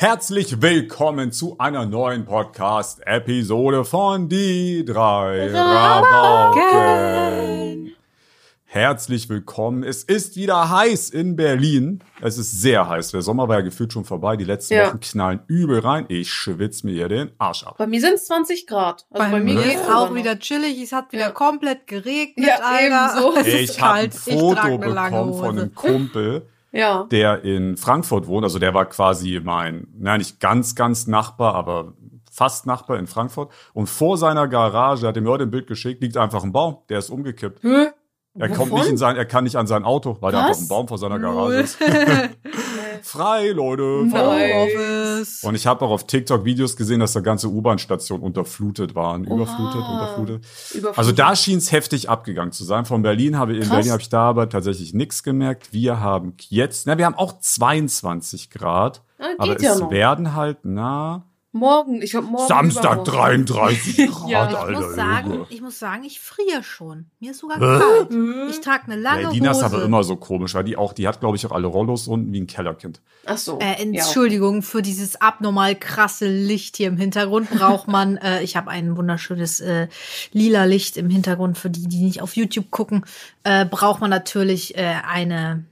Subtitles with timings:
[0.00, 6.70] Herzlich willkommen zu einer neuen Podcast-Episode von Die drei Rabauken.
[8.64, 9.82] Herzlich willkommen.
[9.84, 12.00] Es ist wieder heiß in Berlin.
[12.22, 13.10] Es ist sehr heiß.
[13.10, 14.38] Der Sommer war ja gefühlt schon vorbei.
[14.38, 14.86] Die letzten Ja.
[14.88, 16.06] Wochen knallen übel rein.
[16.08, 17.74] Ich schwitze mir hier den Arsch ab.
[17.76, 19.04] Bei mir sind es 20 Grad.
[19.10, 20.16] Also bei, bei, mir sogar auch noch.
[20.16, 20.80] wieder chillig.
[20.82, 21.30] Es hat wieder Ja.
[21.32, 23.12] komplett geregnet, Ja, Alter.
[23.16, 23.36] ebenso.
[23.36, 24.14] Es ist Ich habe ein kalt.
[24.24, 25.60] ich Foto trage eine lange bekommen von Hose.
[25.60, 27.04] einem Kumpel, Ja.
[27.10, 28.44] der in Frankfurt wohnt.
[28.44, 31.94] Also der war quasi mein, na nicht ganz, ganz Nachbar, aber
[32.30, 33.52] fast Nachbar in Frankfurt.
[33.74, 36.78] Und vor seiner Garage, hat er mir heute ein Bild geschickt, liegt einfach ein Baum.
[36.88, 37.62] Der ist umgekippt.
[37.62, 37.88] Hä?
[38.38, 38.80] Er kommt Wovon?
[38.82, 40.46] nicht in sein, er kann nicht an sein Auto, weil da Was?
[40.46, 41.78] einfach ein Baum vor seiner Garage ist.
[43.04, 44.06] Frei, Leute.
[44.10, 45.22] Frei.
[45.42, 49.24] Und ich habe auch auf TikTok Videos gesehen, dass da ganze U-Bahn-Stationen unterflutet waren.
[49.24, 49.92] Überflutet, Oha.
[49.92, 50.46] unterflutet.
[50.74, 50.98] Überflutet.
[50.98, 52.84] Also da schien es heftig abgegangen zu sein.
[52.84, 53.70] Von Berlin habe in Krass.
[53.76, 55.72] Berlin habe ich da aber tatsächlich nichts gemerkt.
[55.72, 59.90] Wir haben jetzt, na, wir haben auch 22 Grad, Ah, geht aber ja es noch.
[59.90, 62.46] werden halt, na, Morgen, ich glaube morgen.
[62.46, 63.44] Samstag übermorgen.
[63.46, 64.48] 33 Grad, Ja.
[64.50, 64.80] ich Alter.
[64.80, 67.06] muss sagen, ich muss sagen, ich friere schon.
[67.18, 67.80] Mir ist sogar Hä?
[68.08, 68.50] kalt.
[68.50, 69.64] Ich trage eine lange ist Hose.
[69.66, 72.32] aber immer so komisch, weil die auch, die hat glaube ich auch alle Rollos unten
[72.32, 73.00] wie ein Kellerkind.
[73.26, 73.58] Ach so.
[73.58, 74.00] Äh, ja.
[74.04, 78.16] Entschuldigung für dieses abnormal krasse Licht hier im Hintergrund braucht man.
[78.18, 79.88] äh, ich habe ein wunderschönes äh,
[80.32, 83.04] lila Licht im Hintergrund für die, die nicht auf YouTube gucken.
[83.42, 85.64] Äh, braucht man natürlich äh, eine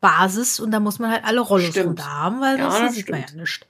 [0.00, 1.86] Basis und da muss man halt alle Rollos Stimmt.
[1.90, 3.40] runter haben, weil Ja, sonst das sieht man ja stimmt.
[3.42, 3.66] nicht.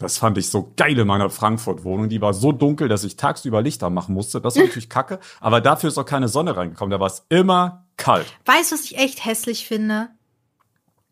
[0.00, 2.08] Das fand ich so geil in meiner Frankfurt-Wohnung.
[2.08, 4.40] Die war so dunkel, dass ich tagsüber Lichter machen musste.
[4.40, 5.20] Das war natürlich kacke.
[5.40, 6.90] Aber dafür ist auch keine Sonne reingekommen.
[6.90, 8.26] Da war es immer kalt.
[8.46, 10.08] Weißt du, was ich echt hässlich finde?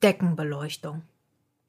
[0.03, 1.03] Deckenbeleuchtung.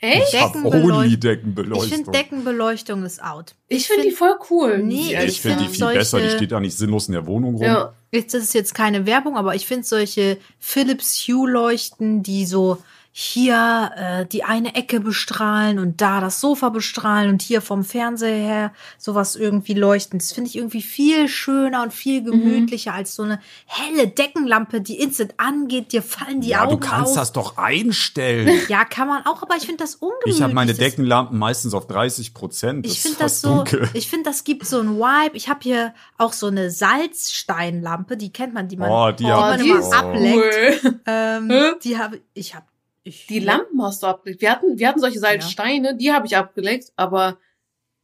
[0.02, 0.34] Echt?
[0.34, 1.84] Ich Deckenbeleuchtung.
[1.84, 3.56] Ich finde Deckenbeleuchtung ist out.
[3.68, 4.78] Ich finde die voll cool.
[4.78, 6.22] Nee, Ja, Ich finde die find viel besser.
[6.22, 7.64] Die steht ja nicht sinnlos in der Wohnung rum.
[7.64, 7.94] Ja.
[8.12, 12.78] Jetzt ist jetzt keine Werbung, aber ich finde solche Philips Hue Leuchten, die so
[13.12, 18.36] hier äh, die eine Ecke bestrahlen und da das Sofa bestrahlen und hier vom Fernseher
[18.38, 20.20] her sowas irgendwie leuchten.
[20.20, 25.00] Das finde ich irgendwie viel schöner und viel gemütlicher als so eine helle Deckenlampe, die
[25.00, 27.16] instant angeht, dir fallen die Ja, Augen du kannst aus.
[27.16, 28.60] das doch einstellen.
[28.70, 30.36] Ja, kann man auch, aber ich finde das ungemütlich.
[30.36, 32.86] Ich habe meine Deckenlampen meistens auf 30 Prozent.
[32.86, 33.64] Ich finde das so,
[33.94, 35.36] ich finde, das gibt so ein Vibe.
[35.36, 39.30] Ich habe hier auch so eine Salzsteinlampe, die kennt man, die man, Oh, die die
[39.30, 40.84] man ich immer ableckt.
[40.84, 41.00] Cool.
[41.06, 41.52] Ähm,
[41.84, 42.66] die habe ich habe
[43.10, 44.42] ich Die Lampen hast du abgelegt.
[44.42, 47.38] Wir hatten, wir hatten solche Salzsteine, die habe ich abgelegt, aber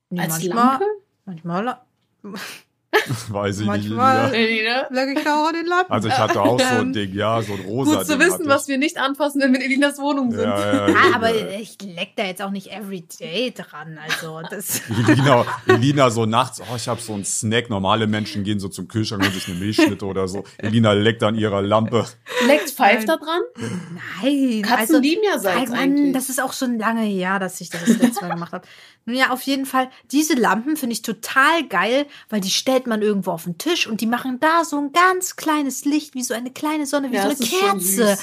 [0.10, 0.86] Nee, als manchmal, Lampe?
[1.26, 1.82] manchmal
[3.30, 4.40] Weiß ich Manchmal- nicht.
[4.40, 4.88] Elina?
[4.90, 5.92] lag ich da auch den Lampen.
[5.92, 8.28] Also ich hatte auch so ein Ähm, Ding, ja, so ein rosa Gut zu Ding
[8.28, 10.44] wissen, was wir nicht anfassen, wenn wir in Elinas Wohnung sind.
[10.44, 11.60] Ja, ja, ja, aber ja.
[11.60, 13.98] ich leck da jetzt auch nicht everyday dran.
[14.04, 14.82] Also das.
[15.08, 17.70] Elina, Elina so nachts, oh, ich habe so einen Snack.
[17.70, 20.44] Normale Menschen gehen so zum Kühlschrank und sich eine Milchschnitte oder so.
[20.58, 22.06] Elina leckt an ihrer Lampe.
[22.48, 23.08] Leckt Pfeif Nein.
[23.08, 23.42] da dran?
[24.22, 24.62] Nein.
[24.62, 26.14] Katzen also, lieben ja Salz Mann, eigentlich.
[26.14, 28.68] das ist auch schon lange her, dass ich das das letzte Mal gemacht habe.
[29.06, 33.02] Nun ja, auf jeden Fall, diese Lampen finde ich total geil, weil die stellt man
[33.02, 36.34] irgendwo auf den Tisch und die machen da so ein ganz kleines Licht, wie so
[36.34, 38.18] eine kleine Sonne, wie Ja, so eine schon Kerze.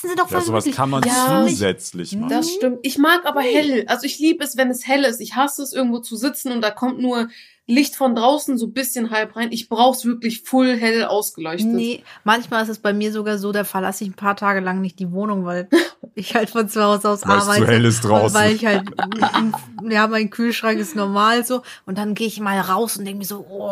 [0.00, 0.76] Kerzen sind doch voll Ja, sowas gemütlich.
[0.76, 1.44] kann man Ja.
[1.46, 2.28] zusätzlich machen.
[2.30, 2.78] Das stimmt.
[2.82, 3.84] Ich mag aber hell.
[3.86, 5.20] Also ich liebe es, wenn es hell ist.
[5.20, 7.28] Ich hasse es, irgendwo zu sitzen und da kommt nur
[7.66, 9.52] Licht von draußen so ein bisschen halb rein.
[9.52, 11.68] Ich brauch's wirklich full hell ausgeleuchtet.
[11.68, 14.80] Nee, manchmal ist es bei mir sogar so, da verlasse ich ein paar Tage lang
[14.80, 15.68] nicht die Wohnung, weil
[16.16, 17.66] ich halt von zu Hause aus Weil es zu arbeite.
[17.68, 18.34] hell ist draußen.
[18.36, 18.88] Weil ich halt,
[19.88, 21.62] ja, mein Kühlschrank ist normal so.
[21.86, 23.70] Und dann gehe ich mal raus und denke mir so, oh,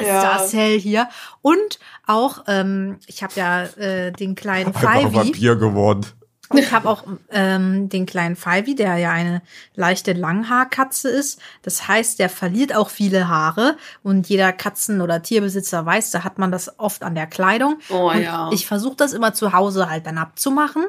[0.00, 0.34] ist Ja.
[0.36, 1.08] das hell hier.
[1.40, 4.74] Und auch, ähm, ich habe ja äh, den kleinen.
[4.74, 6.06] Vampir geworden.
[6.52, 9.40] Ich habe auch ähm, den kleinen Fivi, der ja eine
[9.76, 11.40] leichte Langhaarkatze ist.
[11.62, 13.76] Das heißt, der verliert auch viele Haare.
[14.02, 17.78] Und jeder Katzen- oder Tierbesitzer weiß, da hat man das oft an der Kleidung.
[17.88, 18.50] Oh und ja.
[18.52, 20.84] Ich versuche das immer zu Hause halt dann abzumachen.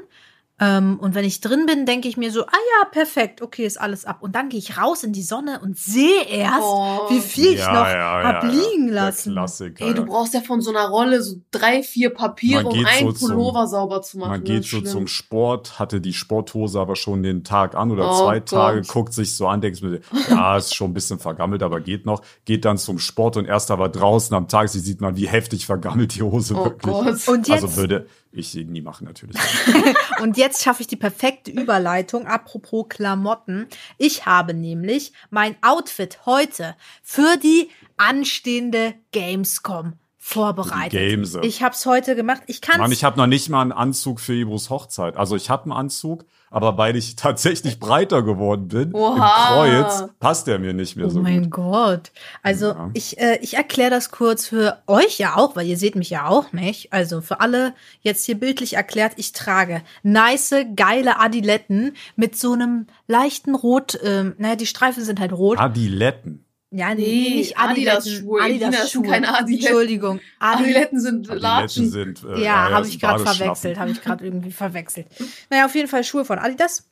[0.64, 3.82] Ähm, und wenn ich drin bin, denke ich mir so, ah ja, perfekt, okay, ist
[3.82, 4.18] alles ab.
[4.22, 7.00] Und dann gehe ich raus in die Sonne und sehe erst, Oh.
[7.10, 9.32] wie viel ich Ja, noch ja, hab ja, liegen lassen.
[9.32, 9.88] Klassiker.
[9.88, 13.12] Ey, du brauchst ja von so einer Rolle so drei, vier Papiere, um einen so
[13.14, 14.30] zum- Pullover sauber zu machen.
[14.30, 14.86] Man Das geht so schlimm.
[14.86, 18.88] zum Sport, hatte die Sporthose aber schon den Tag an oder Oh zwei Tage, Gott.
[18.90, 20.00] guckt sich so an, denkt mir,
[20.30, 22.22] ja, ist schon ein bisschen vergammelt, aber geht noch.
[22.46, 25.66] Geht dann zum Sport und erst aber draußen am Tag, sie sieht man, wie heftig
[25.66, 26.94] vergammelt die Hose Oh wirklich.
[26.94, 27.28] Gott.
[27.28, 29.36] Und jetzt, Also würde ich sie nie machen, natürlich.
[30.22, 32.28] Und jetzt schaffe ich die perfekte Überleitung.
[32.28, 33.68] Apropos Klamotten.
[33.98, 40.94] Ich habe nämlich mein Outfit heute für die anstehende Gamescom vorbereitet.
[40.94, 41.42] Die Gamese.
[41.42, 42.44] Ich hab's heute gemacht.
[42.48, 42.78] Ich kann's.
[42.78, 45.18] Mann, ich habe noch nicht mal einen Anzug für Ibros Hochzeit.
[45.18, 49.16] Also ich habe einen Anzug, aber weil ich tatsächlich breiter geworden bin Oha.
[49.16, 51.52] im Kreuz, passt der mir nicht mehr Oh so mein gut.
[51.52, 52.12] Gott.
[52.44, 52.90] Also Ja.
[52.94, 56.28] ich, äh, ich erkläre das kurz für euch ja auch, weil ihr seht mich ja
[56.28, 56.94] auch nicht.
[56.94, 62.86] Also für alle jetzt hier bildlich erklärt, ich trage nice, geile Adiletten mit so einem
[63.08, 65.58] leichten Rot, ähm, naja, die Streifen sind halt rot.
[65.58, 66.46] Adiletten.
[66.74, 68.42] Ja, Nee, nicht Adidas-Schuhe.
[68.46, 69.66] Elina, das sind keine Adiletten.
[69.66, 70.22] Entschuldigung.
[70.40, 71.92] Adi Adiletten sind Adiletten Latschen.
[71.92, 75.08] sind äh, ja, habe ist ich gerade verwechselt, habe ich gerade irgendwie verwechselt.
[75.50, 76.88] Naja, auf jeden Fall Schuhe von Adidas.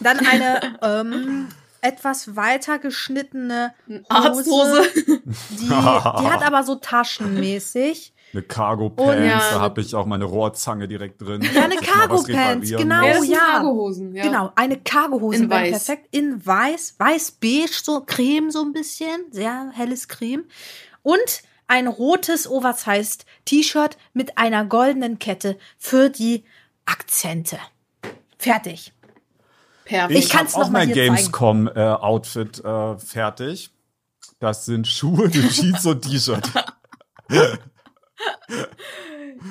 [0.00, 1.48] Dann eine ähm,
[1.82, 3.74] etwas weiter geschnittene
[4.08, 4.84] Arzthose.
[4.94, 8.14] Die, die hat aber so taschenmäßig.
[8.36, 9.38] Eine Cargo Oh, Pants, ja.
[9.38, 11.40] da habe ich auch meine Rohrzange direkt drin.
[11.54, 13.06] Ja, eine Cargo Pants, genau.
[13.06, 13.28] muss.
[13.28, 13.38] Ja, ja.
[13.38, 14.14] Cargohosen.
[14.14, 14.22] Ja.
[14.24, 15.70] Genau, eine Cargohose In wäre weiß.
[15.84, 16.08] perfekt.
[16.10, 19.22] In weiß, weiß-beige, so Creme so ein bisschen.
[19.30, 20.44] Sehr helles Creme.
[21.02, 26.44] Und ein rotes Oversized T-Shirt mit einer goldenen Kette für die
[26.84, 27.58] Akzente.
[28.38, 28.92] Fertig.
[29.86, 30.18] Perfekt.
[30.18, 31.14] Ich Ich, kann's habe noch auch mal mein hier zeigen.
[31.16, 33.70] Gamescom-Outfit äh, fertig.
[34.40, 36.50] Das sind Schuhe, eine Jeans und T-Shirt.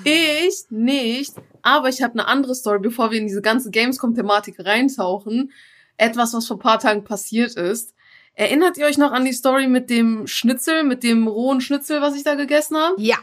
[0.04, 5.52] Ich nicht, aber ich habe eine andere Story, bevor wir in diese ganze Gamescom-Thematik reintauchen.
[5.98, 7.94] Etwas, was vor ein paar Tagen passiert ist.
[8.34, 12.16] Erinnert ihr euch noch an die Story mit dem Schnitzel, mit dem rohen Schnitzel, was
[12.16, 12.96] ich da gegessen habe?
[13.02, 13.18] Ja.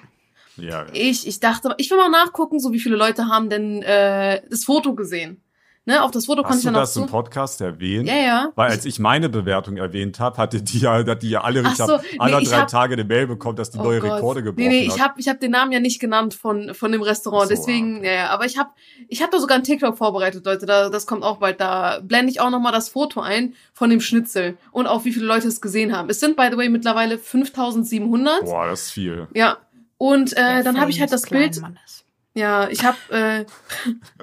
[0.56, 4.42] Ja, Ich, ich dachte, ich will mal nachgucken, so wie viele Leute haben denn äh,
[4.50, 5.42] das Foto gesehen.
[5.84, 7.06] Ne, auf das Foto konnte hast ich du dann auch das im.
[7.06, 8.06] Podcast erwähnt?
[8.08, 8.52] Ja, ja.
[8.54, 11.72] Weil als ich meine Bewertung erwähnt habe, hatte die ja, hat die ja alle, Ach
[11.72, 13.82] ich so, habe nee, alle ich drei hab- Tage eine Mail bekommen, dass die Oh
[13.82, 14.12] neue Gott.
[14.12, 15.00] Rekorde gebrochen Nee, nee, ich hat.
[15.10, 18.06] habe ich hab den Namen ja nicht genannt von, von dem Restaurant, so, deswegen, okay.
[18.06, 18.70] ja, ja, aber ich habe
[19.08, 22.30] ich hab da sogar einen TikTok vorbereitet, Leute, da, das kommt auch bald, da blende
[22.30, 25.60] ich auch nochmal das Foto ein von dem Schnitzel und auch wie viele Leute es
[25.60, 26.08] gesehen haben.
[26.10, 28.44] Es sind, by the way, mittlerweile 5700.
[28.44, 29.26] Boah, das ist viel.
[29.34, 29.56] Ja,
[29.98, 32.01] und äh, dann habe ich halt das Bild, Mannes.
[32.34, 33.44] Ja, ich habe äh,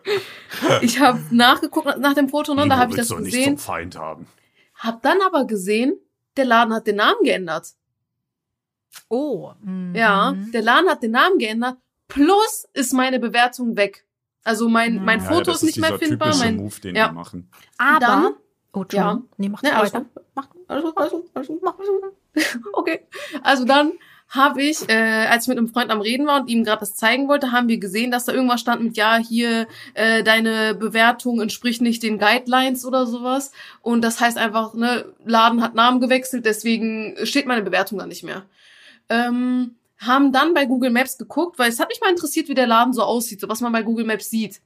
[0.81, 3.65] ich habe nachgeguckt nach dem Foto, ne, da habe ich das du nicht gesehen, zum
[3.65, 4.27] Feind haben.
[4.75, 5.97] hab dann aber gesehen,
[6.37, 7.73] der Laden hat den Namen geändert.
[9.09, 9.51] Oh.
[9.61, 9.93] mhm.
[9.95, 11.77] Ja, der Laden hat den Namen geändert.
[12.07, 14.05] Plus ist meine Bewertung weg.
[14.43, 16.35] Also mein, mein Ja, ja, Foto ist nicht mehr findbar.
[16.37, 17.11] Mein, Move, den ja.
[17.11, 17.51] machen.
[17.77, 17.99] Aber.
[17.99, 18.33] Dann-
[18.73, 18.85] oh.
[18.91, 19.21] Ja.
[19.37, 19.93] Nee, mach Ne, alles.
[20.33, 20.47] Mach.
[20.67, 21.75] alles alles alles mach.
[22.73, 23.05] Okay.
[23.43, 23.91] Also dann
[24.29, 26.93] habe ich, äh, als ich mit einem Freund am Reden war und ihm gerade das
[26.93, 31.41] zeigen wollte, haben wir gesehen, dass da irgendwas stand mit, ja, hier, äh, deine Bewertung
[31.41, 33.51] entspricht nicht den Guidelines oder sowas.
[33.81, 38.23] Und das heißt einfach, ne, Laden hat Namen gewechselt, deswegen steht meine Bewertung da nicht
[38.23, 38.45] mehr.
[39.09, 42.67] Ähm, haben dann bei Google Maps geguckt, weil es hat mich mal interessiert, wie der
[42.67, 44.61] Laden so aussieht, so was man bei Google Maps sieht.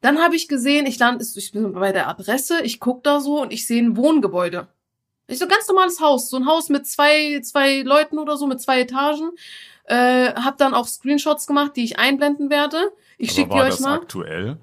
[0.00, 3.40] Dann habe ich gesehen, ich lande, ich bin bei der Adresse, ich guck da so
[3.40, 4.66] und ich sehe ein Wohngebäude.
[5.30, 8.46] Ich so ein ganz normales Haus, so ein Haus mit zwei, zwei Leuten oder so,
[8.46, 9.30] mit zwei Etagen.
[9.84, 12.92] Äh, hab dann auch Screenshots gemacht, die ich einblenden werde.
[13.18, 13.94] Ich schicke die war euch das mal.
[13.96, 14.58] aktuell?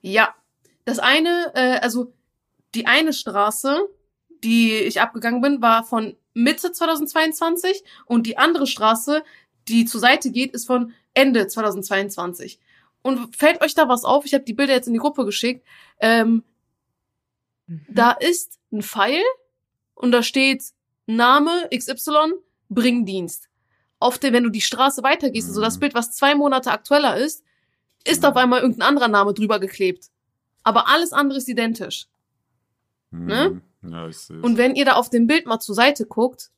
[0.00, 0.34] Ja.
[0.84, 2.12] Das eine, äh, also
[2.74, 3.88] die eine Straße,
[4.42, 9.22] die ich abgegangen bin, war von Mitte 2022 und die andere Straße,
[9.68, 12.58] die zur Seite geht, ist von Ende 2022.
[13.02, 14.24] Und fällt euch da was auf?
[14.24, 15.64] Ich habe die Bilder jetzt in die Gruppe geschickt.
[16.00, 16.42] Ähm,
[17.66, 17.86] Mhm.
[17.88, 19.22] da ist ein Pfeil
[19.94, 20.64] und da steht
[21.06, 22.32] Name XY,
[22.68, 23.48] Bringdienst.
[23.98, 25.80] Auf der, wenn du die Straße weitergehst, also das Mhm.
[25.80, 27.44] Bild, was zwei Monate aktueller ist,
[28.04, 30.10] ist auf einmal irgendein anderer Name drüber geklebt.
[30.64, 32.06] Aber alles andere ist identisch.
[33.10, 33.60] Ne?
[33.82, 36.50] Hm, Ja, ich sehe Und wenn ihr da auf dem Bild mal zur Seite guckt,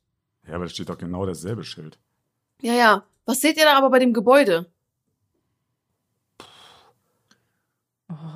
[0.47, 1.97] Ja, aber da steht doch genau dasselbe Schild.
[2.61, 4.71] ja, ja, was seht ihr da aber bei dem Gebäude?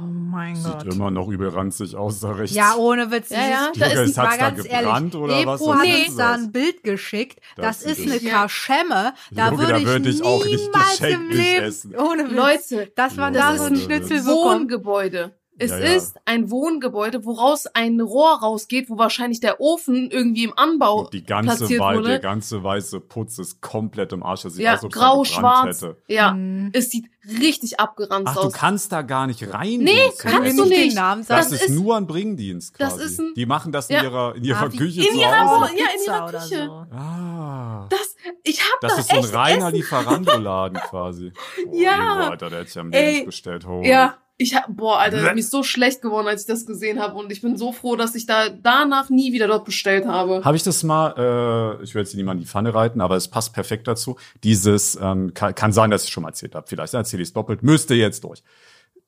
[0.02, 0.94] Oh mein Sieht Gott.
[0.94, 2.56] immer noch übel ranzig aus, da rechts.
[2.56, 3.30] Ja, ohne Witz.
[3.30, 5.16] Ja, ja, dieses- da ist- hat's da ganz gebrannt ehrlich.
[5.16, 5.62] oder was?
[5.62, 6.38] Ebro Was uns da das?
[6.44, 7.40] ein Bild geschickt.
[7.58, 8.42] Das, Das ist sieht eine Ja.
[8.42, 9.14] Kaschemme.
[9.32, 11.96] Da Junge, würde da ich, würde ich auch richtig niemals im geschenkt nicht Leben, essen.
[11.96, 12.36] ohne Witz,
[12.72, 14.62] Leute, dass man Ja, da das so ist ein ein Schnitzel bekommt.
[14.62, 15.39] Wohngebäude.
[15.62, 15.86] Es Ja, ja.
[15.96, 21.14] ist ein Wohngebäude, woraus ein Rohr rausgeht, wo wahrscheinlich der Ofen irgendwie im Anbau Und
[21.14, 22.08] die ganze platziert Wei wurde.
[22.08, 24.44] der ganze weiße Putz ist komplett im Arsch.
[24.44, 25.82] Das sieht ja, aus, als ob es grau, schwarz.
[25.82, 25.98] hätte.
[26.08, 26.70] Ja, Hm.
[26.74, 27.06] es sieht
[27.42, 28.54] richtig abgeranzt Ach, du aus.
[28.54, 29.80] kannst da gar nicht rein.
[29.82, 31.44] Nee, kannst du nicht den Namen Das, sagen?
[31.44, 33.04] Das ist ist- nur ein Bringdienst das quasi.
[33.06, 34.04] ist ein- die machen das in Ja.
[34.04, 35.72] ihrer, in ihrer Ah, Küche in zu ihrer Hause.
[35.78, 36.66] Ja, in ihrer Küche.
[36.66, 36.96] so.
[36.96, 37.88] Ah.
[37.90, 39.72] Das, ich hab Das da ist so ein reiner.
[39.72, 41.34] Lieferandoladen quasi.
[41.68, 42.30] Oh, Ja.
[42.30, 43.66] Alter, der hätte ich am Ey, bestellt.
[43.68, 43.82] Oh.
[43.84, 47.16] Ja, ich hab, boah, Alter, mir ist so schlecht geworden, als ich das gesehen habe
[47.16, 50.42] und ich bin so froh, dass ich da danach nie wieder dort bestellt habe.
[50.46, 53.28] Habe ich das mal, äh, ich will jetzt niemand in die Pfanne reiten, aber es
[53.28, 54.16] passt perfekt dazu.
[54.46, 56.66] Dieses, ähm, kann, kann sein, dass ich schon mal erzählt habe.
[56.68, 58.42] Vielleicht erzähle ich es doppelt, müsste jetzt durch.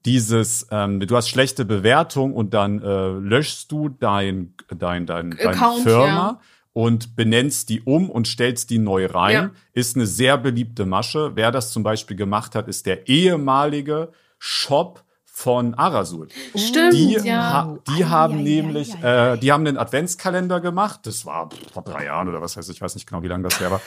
[0.04, 5.48] Dieses, ähm, du hast schlechte Bewertung und dann äh, löschst du dein, dein, dein, dein
[5.48, 6.42] Account, Firma ja.
[6.74, 9.34] und benennst die um und stellst die neu rein.
[9.34, 9.52] Ja.
[9.72, 11.32] Ist eine sehr beliebte Masche.
[11.36, 15.06] Wer das zum Beispiel gemacht hat, ist der ehemalige Shop
[15.41, 16.27] von Arasul.
[16.55, 17.53] Stimmt, Die, ja.
[17.53, 21.00] ha die Ei, haben ei, nämlich, ei, äh, die haben einen Adventskalender gemacht.
[21.03, 23.60] Das war vor drei Jahren oder was heißt, ich weiß nicht genau, wie lange das
[23.60, 23.81] her war.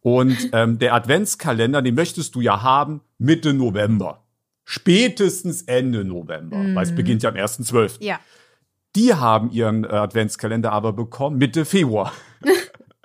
[0.00, 4.24] Und ähm, der Adventskalender, den möchtest du ja haben Mitte November.
[4.64, 8.02] Spätestens Ende November, weil es beginnt ja am 1.12.
[8.04, 8.18] Ja.
[8.96, 12.12] Die haben ihren äh, Adventskalender aber bekommen Mitte Februar.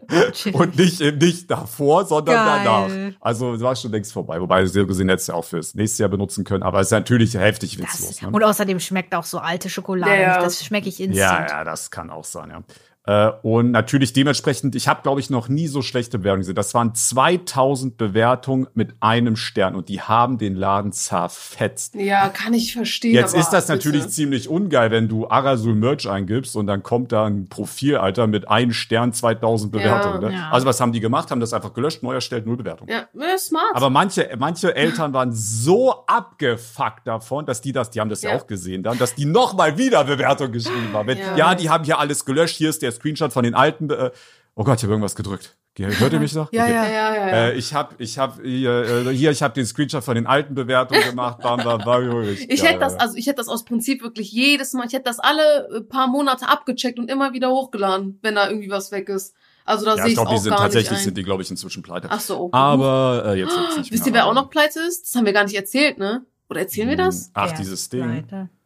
[0.53, 2.61] Und nicht, äh, nicht davor, sondern Geil.
[2.63, 3.21] danach.
[3.21, 4.39] Also es war schon längst vorbei.
[4.41, 6.63] Wobei sie gesehen hätte es ja auch fürs nächste Jahr benutzen können.
[6.63, 8.09] Aber es ist natürlich heftig witzlos.
[8.09, 8.29] Das, Ne?
[8.29, 10.41] und außerdem schmeckt auch so alte Schokolade Ja, ja.
[10.41, 11.49] Das schmecke ich instant.
[11.49, 12.63] Ja, ja, das kann auch sein, ja.
[13.07, 16.55] Äh, und natürlich dementsprechend, ich habe, glaube ich, noch nie so schlechte Bewertungen gesehen.
[16.55, 21.95] Das waren 2000 Bewertungen mit einem Stern und die haben den Laden zerfetzt.
[21.95, 23.13] Ja, kann ich verstehen.
[23.13, 23.77] Jetzt ist das bitte.
[23.77, 28.25] natürlich ziemlich ungeil, wenn du Arasul Merch eingibst und dann kommt da ein Profil, Alter,
[28.27, 30.21] mit einem Stern 2000 Bewertungen.
[30.21, 30.33] ne?
[30.33, 30.49] Ja.
[30.49, 31.29] Also was haben die gemacht?
[31.29, 32.87] Haben das einfach gelöscht, neu erstellt, null Bewertung.
[32.89, 33.75] Ja, ja, smart.
[33.75, 38.31] Aber manche, manche Eltern waren so abgefuckt davon, dass die das, die haben das ja,
[38.31, 38.37] Ja.
[38.37, 41.07] auch gesehen dann, dass die nochmal wieder Bewertung geschrieben haben.
[41.07, 41.35] Wenn, ja.
[41.37, 41.55] Ja.
[41.55, 43.89] die haben hier alles gelöscht, hier ist der Screenshot von den alten.
[43.89, 44.11] Äh,
[44.55, 45.55] oh Gott, ich habe irgendwas gedrückt.
[45.77, 46.49] Hört ihr mich noch?
[46.53, 46.73] Ja, Okay.
[46.73, 46.85] ja.
[46.85, 47.33] ja, ja, ja.
[47.47, 50.55] Äh, ich habe ich hab hier, äh, hier ich habe den Screenshot von den alten
[50.55, 51.39] Bewertungen gemacht.
[51.41, 52.99] Bam, bam, bam, ich ja, hätte das, ja.
[52.99, 56.07] also ich hätte das aus Prinzip wirklich jedes Mal, ich hätte das alle äh, paar
[56.07, 59.35] Monate abgecheckt und immer wieder hochgeladen, wenn da irgendwie was weg ist.
[59.65, 61.03] Also da ja, sehe ich ich glaube, die auch sind gar tatsächlich nicht ein.
[61.05, 62.07] sind die, glaube ich, inzwischen pleite.
[62.09, 62.55] Ach so, okay.
[62.57, 65.07] Aber äh, jetzt wird's nicht Wisst ihr, wer auch noch pleite ist?
[65.07, 66.23] Das haben wir gar nicht erzählt, ne?
[66.49, 67.31] Oder erzählen wir das?
[67.33, 68.03] Ach, Ja, dieses Ding.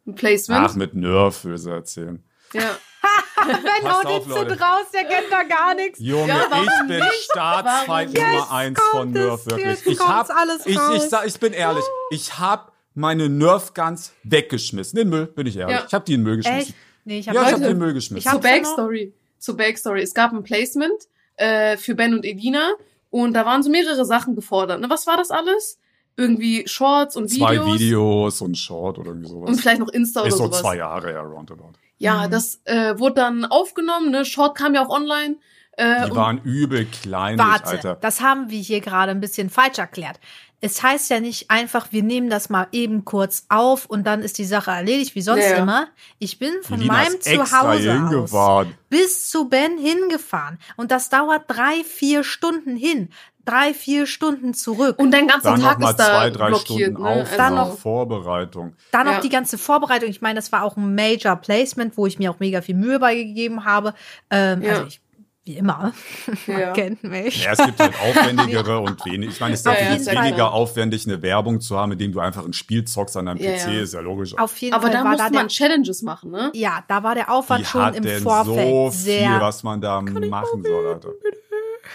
[0.06, 0.70] Ein Placement?
[0.70, 2.22] Ach, mit Nerf will sie erzählen.
[2.54, 2.78] Ja.
[3.48, 4.60] Wenn Passt haut auf, den Zinn Leute.
[4.62, 6.00] raus, der kennt da gar nichts.
[6.00, 7.24] Junge, Ja, ich bin nicht?
[7.32, 9.86] Staatsfeind Warum Nummer eins von Nerf, wirklich.
[9.86, 15.00] Ich hab, alles ich, ich, sag, ich bin ehrlich, ich hab meine Nerf Guns weggeschmissen.
[15.00, 15.78] In den Müll, bin ich ehrlich.
[15.78, 15.86] Ja.
[15.88, 16.60] Ich hab die in den Müll geschmissen.
[16.70, 16.74] Echt?
[17.06, 18.18] Nee, ich hab Ja, ich hab Leute, die in den Müll geschmissen.
[18.20, 19.14] ich hab- Zur Backstory.
[19.38, 20.02] Zur Backstory.
[20.02, 20.92] Es gab ein Placement
[21.38, 22.72] äh, für Ben und Elina
[23.10, 24.82] und da waren so mehrere Sachen gefordert.
[24.82, 24.90] Ne?
[24.90, 25.80] Was war das alles?
[26.18, 27.80] Irgendwie Shorts und Zwei Videos.
[27.80, 29.50] Videos und Short oder irgendwie sowas.
[29.52, 30.60] Und vielleicht noch Insta ist oder so sowas.
[30.60, 31.72] zwei Jahre, ja, roundabout.
[32.00, 32.32] Ja, Mhm.
[32.32, 34.10] das äh, wurde dann aufgenommen.
[34.12, 34.26] Ne?
[34.26, 35.36] Short kam ja auch online.
[35.74, 37.96] Äh, Die waren übel kleinlich, Warte, Alter.
[37.96, 40.20] das haben wir hier gerade ein bisschen falsch erklärt.
[40.62, 44.38] Es heißt ja nicht einfach, wir nehmen das mal eben kurz auf und dann ist
[44.40, 45.58] die Sache erledigt, wie sonst Ja, ja.
[45.60, 45.88] immer.
[46.18, 50.58] Ich bin von Lina meinem Zuhause aus bis zu Ben hingefahren.
[50.76, 53.10] Und das dauert drei, vier Stunden hin,
[53.46, 55.00] drei, vier Stunden zurück.
[55.00, 56.92] und dein ganzer Dann Tag noch mal ist da zwei, drei blockiert.
[56.92, 57.26] Stunden ne?
[57.38, 58.74] Dann also, noch- Vorbereitung.
[58.92, 59.20] Dann noch Ja.
[59.22, 60.10] die ganze Vorbereitung.
[60.10, 63.00] Ich meine, das war auch ein Major Placement, wo ich mir auch mega viel Mühe
[63.00, 63.94] beigegeben habe.
[64.30, 64.70] Ähm, Ja.
[64.72, 65.02] Also ich,
[65.46, 65.94] wie immer,
[66.48, 66.74] man Ja.
[66.74, 67.44] kennt mich.
[67.44, 69.30] Ja, es gibt halt aufwendigere und wenig.
[69.32, 69.74] Ich meine, es ist Ja,
[70.14, 73.38] ja, weniger aufwendig, eine Werbung zu haben, indem du einfach ein Spiel zockst an deinem
[73.38, 73.82] Ja, PC, ja.
[73.82, 74.38] ist ja logisch.
[74.38, 76.52] Auf jeden aber Fall da war musste da der man Challenges machen, ne?
[76.54, 79.28] Ja, da war der Aufwand Die schon hat im denn Vorfeld so sehr.
[79.32, 81.10] viel, was man da machen soll, Alter.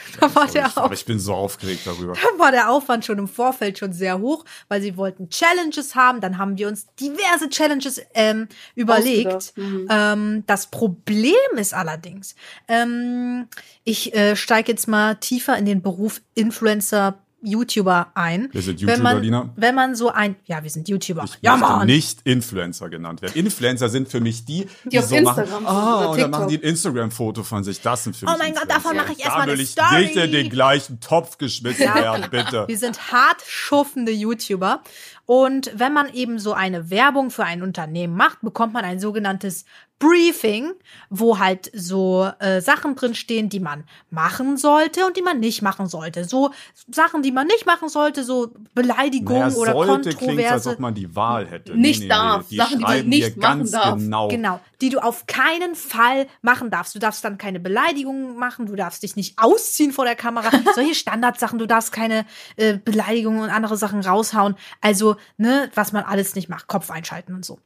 [0.21, 2.15] da war Sorry, der aber Auf ich bin so aufgeregt darüber.
[2.39, 6.21] war der Aufwand schon im Vorfeld schon sehr hoch, weil sie wollten Challenges haben.
[6.21, 9.57] Dann haben wir uns diverse Challenges ähm, überlegt.
[9.57, 9.89] Mhm.
[9.91, 12.35] Ähm, das Problem ist allerdings,
[12.69, 13.49] ähm,
[13.85, 17.19] ich äh, steige jetzt mal tiefer in den Beruf Influencer.
[17.47, 18.49] YouTuber ein.
[18.53, 19.51] Wir sind wenn YouTuber, man, Lina.
[19.57, 21.25] Wenn man so ein, ja, wir sind YouTuber.
[21.25, 21.87] Ich ja, Mann.
[21.87, 23.35] nicht Influencer genannt werden.
[23.37, 25.69] Influencer sind für mich die, die, auf so machen, Instagram sind
[26.07, 27.81] oh, und dann machen die ein Instagram-Foto von sich.
[27.81, 28.83] Das sind für Oh mich mein Gott, Influencer.
[28.83, 30.03] davon mache ich Da erstmal will eine ich Story.
[30.05, 31.95] nicht in den gleichen Topf geschmissen Ja.
[31.95, 32.65] werden, bitte.
[32.67, 34.83] Wir sind hart schuffende YouTuber.
[35.27, 39.65] Und wenn man eben so eine Werbung für ein Unternehmen macht, bekommt man ein sogenanntes
[40.05, 40.73] Briefing,
[41.09, 45.63] wo halt so äh, Sachen drin stehen, die man machen sollte und die man nicht
[45.63, 46.25] machen sollte.
[46.25, 46.51] So
[46.91, 50.71] Sachen, die man nicht machen sollte, so Beleidigungen Naja, oder sollte klingt, als Kontroverse.
[50.71, 51.75] ob man die Wahl hätte.
[51.75, 52.49] Nicht darf.
[52.49, 53.99] Die Sachen, die du nicht machen ganz darf.
[53.99, 54.29] genau.
[54.29, 56.95] Genau, die du auf keinen Fall machen darfst.
[56.95, 60.51] Du darfst dann keine Beleidigungen machen, du darfst dich nicht ausziehen vor der Kamera.
[60.75, 64.57] Solche Standardsachen, du darfst keine äh, Beleidigungen und andere Sachen raushauen.
[64.81, 67.59] Also, ne, was man alles nicht macht, Kopf einschalten und so.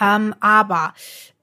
[0.00, 0.94] Ähm, aber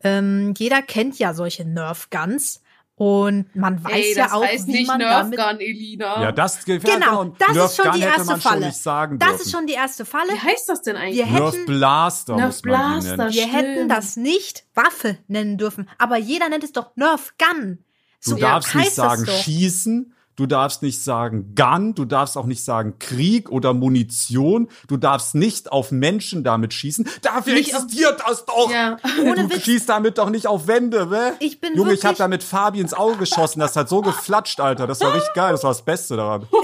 [0.04, 2.62] ähm, jeder kennt ja solche Nerf Guns
[2.96, 6.22] und man weiß Ey, ja das auch, heißt wie nicht man Nerf damit Gun, Elina.
[6.22, 8.66] Ja, das gefällt Genau, das Nerf ist schon Gun die hätte erste man schon Falle.
[8.68, 10.34] nicht sagen Das ist schon die erste Falle.
[10.34, 11.18] Wie heißt das denn eigentlich?
[11.18, 13.18] Wir hätten- Nerf Blaster Nerf muss man die Blaster.
[13.18, 13.34] nennen.
[13.34, 13.54] Wir Stimmt.
[13.56, 17.80] hätten das nicht Waffe nennen dürfen, aber jeder nennt es doch Nerf Gun.
[18.26, 19.34] Du So darfst nicht heißt das sagen doch.
[19.44, 24.96] schießen, du darfst nicht sagen Gun, du darfst auch nicht sagen Krieg oder Munition, du
[24.98, 27.08] darfst nicht auf Menschen damit schießen.
[27.22, 28.72] Dafür Nicht existiert das doch.
[28.72, 28.98] Ja.
[29.40, 29.64] Du Witz.
[29.64, 31.34] schießt damit doch nicht auf Wände, ne?
[31.40, 34.60] Ich bin Junge, ich wirklich- hab damit Fabi ins Auge geschossen, das hat so geflatscht,
[34.60, 34.88] Alter.
[34.88, 36.48] Das war richtig geil, das war das Beste daran.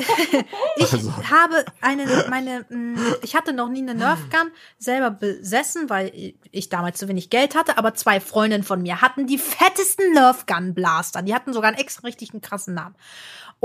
[0.78, 1.12] Ich Also.
[1.32, 6.68] habe eine, meine, mh, ich hatte noch nie eine Nerf Gun selber besessen, weil ich
[6.70, 10.74] damals zu wenig Geld hatte, aber zwei Freundinnen von mir hatten die fettesten Nerf Gun
[10.74, 11.22] Blaster.
[11.22, 12.96] Die hatten sogar einen extra richtig einen krassen Namen.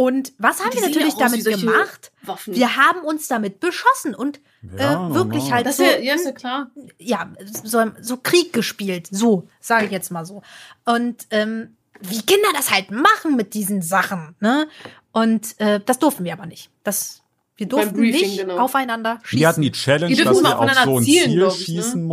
[0.00, 2.10] Und was haben Die wir natürlich damit gemacht?
[2.22, 2.54] Waffen.
[2.54, 4.40] Wir haben uns damit beschossen und
[4.78, 5.56] Ja, äh, wirklich normal.
[5.58, 6.70] halt Das so, ist ja, ja, ist ja klar.
[6.98, 7.30] ja,
[7.62, 9.08] so, so Krieg gespielt.
[9.10, 10.40] So, sage ich jetzt mal so.
[10.86, 14.68] Und ähm, wie Kinder das halt machen mit diesen Sachen, ne?
[15.12, 16.70] Und äh, das durften wir aber nicht.
[16.82, 17.20] Das,
[17.58, 18.56] wir durften Briefing, nicht genau.
[18.56, 19.38] aufeinander schießen.
[19.38, 21.64] Wir hatten die Challenge, dass wir auf so ein zielen, Ziel glaub ich, ne?
[21.64, 22.06] schießen Ja.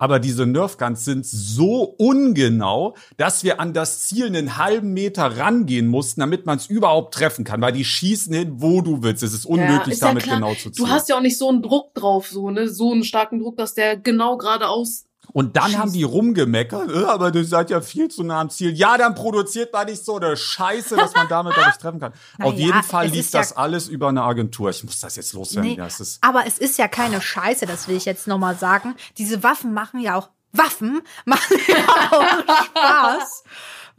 [0.00, 5.86] Aber diese Nerfguns sind so ungenau, dass wir an das Ziel einen halben Meter rangehen
[5.86, 7.60] mussten, damit man es überhaupt treffen kann.
[7.60, 9.22] Weil die schießen hin, wo du willst.
[9.22, 10.36] Es ist unmöglich, ist ja damit klar.
[10.36, 10.86] genau zu zielen.
[10.86, 12.66] Du hast ja auch nicht so einen Druck drauf, so, ne?
[12.66, 15.04] So einen starken Druck, dass der genau geradeaus.
[15.32, 15.78] Und dann Schießen.
[15.80, 18.72] haben die rumgemeckert, äh, aber du seid ja viel zu nah am Ziel.
[18.76, 22.12] Ja, dann produziert man nicht so eine Scheiße, dass man damit doch nicht treffen kann.
[22.38, 24.70] Na Auf ja, jeden Fall lief ist ja- das alles über eine Agentur.
[24.70, 25.70] Ich muss das jetzt loswerden.
[25.72, 28.56] Nee, Ja, es ist aber es ist ja keine Scheiße, das will ich jetzt nochmal
[28.56, 28.94] sagen.
[29.18, 33.44] Diese Waffen machen ja auch, Waffen machen ja auch Spaß.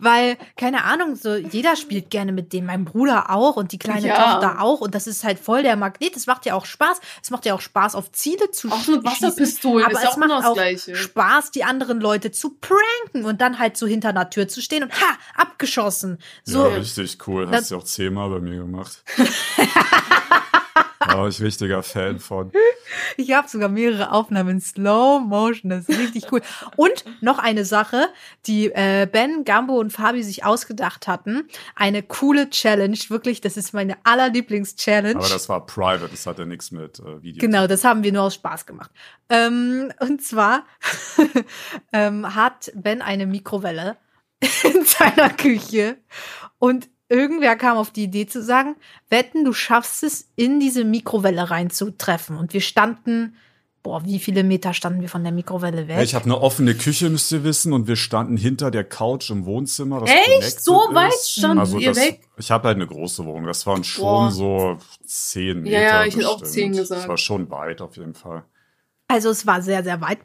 [0.03, 2.65] Weil, keine Ahnung, so jeder spielt gerne mit dem.
[2.65, 4.33] Mein Bruder auch und die kleine Ja.
[4.33, 4.81] Tochter auch.
[4.81, 6.17] Und das ist halt voll der Magnet.
[6.17, 6.99] Es macht ja auch Spaß.
[7.21, 9.03] Es macht ja auch Spaß, auf Ziele zu Auch mit schießen.
[9.05, 10.95] Wasserpistolen Aber ist ja es auch immer macht das auch Gleiche.
[10.95, 14.83] Spaß, die anderen Leute zu pranken und dann halt so hinter einer Tür zu stehen
[14.83, 15.05] und ha,
[15.35, 16.17] abgeschossen.
[16.43, 17.45] So, ja, richtig cool.
[17.45, 19.03] Das- Hast du auch zehnmal bei mir gemacht.
[21.07, 22.51] War ich richtiger Fan von.
[23.17, 25.69] Ich habe sogar mehrere Aufnahmen in Slow Motion.
[25.69, 26.41] Das ist richtig cool.
[26.75, 28.09] Und noch eine Sache,
[28.45, 31.47] die äh, Ben, Gambo und Fabi sich ausgedacht hatten.
[31.75, 32.97] Eine coole Challenge.
[33.07, 35.17] Wirklich, das ist meine allerlieblings-Challenge.
[35.17, 37.41] Aber das war private, das hatte nichts mit äh, Video.
[37.41, 38.91] Genau, das haben wir nur aus Spaß gemacht.
[39.29, 40.65] Ähm, und zwar
[41.93, 43.97] ähm, hat Ben eine Mikrowelle
[44.63, 45.97] in seiner Küche
[46.59, 48.75] und irgendwer kam auf die Idee zu sagen,
[49.09, 52.37] wetten, du schaffst es, in diese Mikrowelle reinzutreffen.
[52.37, 53.35] Und wir standen,
[53.83, 55.99] boah, wie viele Meter standen wir von der Mikrowelle weg?
[56.03, 59.45] Ich habe eine offene Küche, müsst ihr wissen, und wir standen hinter der Couch im
[59.45, 60.03] Wohnzimmer.
[60.03, 60.63] Echt?
[60.63, 61.31] So weit ist.
[61.31, 62.21] standen also ihr das, weg?
[62.37, 63.45] Ich habe halt eine große Wohnung.
[63.45, 64.31] Das waren schon Boah.
[64.31, 65.81] so zehn Meter.
[65.81, 67.01] Ja, ja, ich hätte auch zehn gesagt.
[67.01, 68.43] Das war schon weit auf jeden Fall.
[69.09, 70.19] Also es war sehr, sehr weit.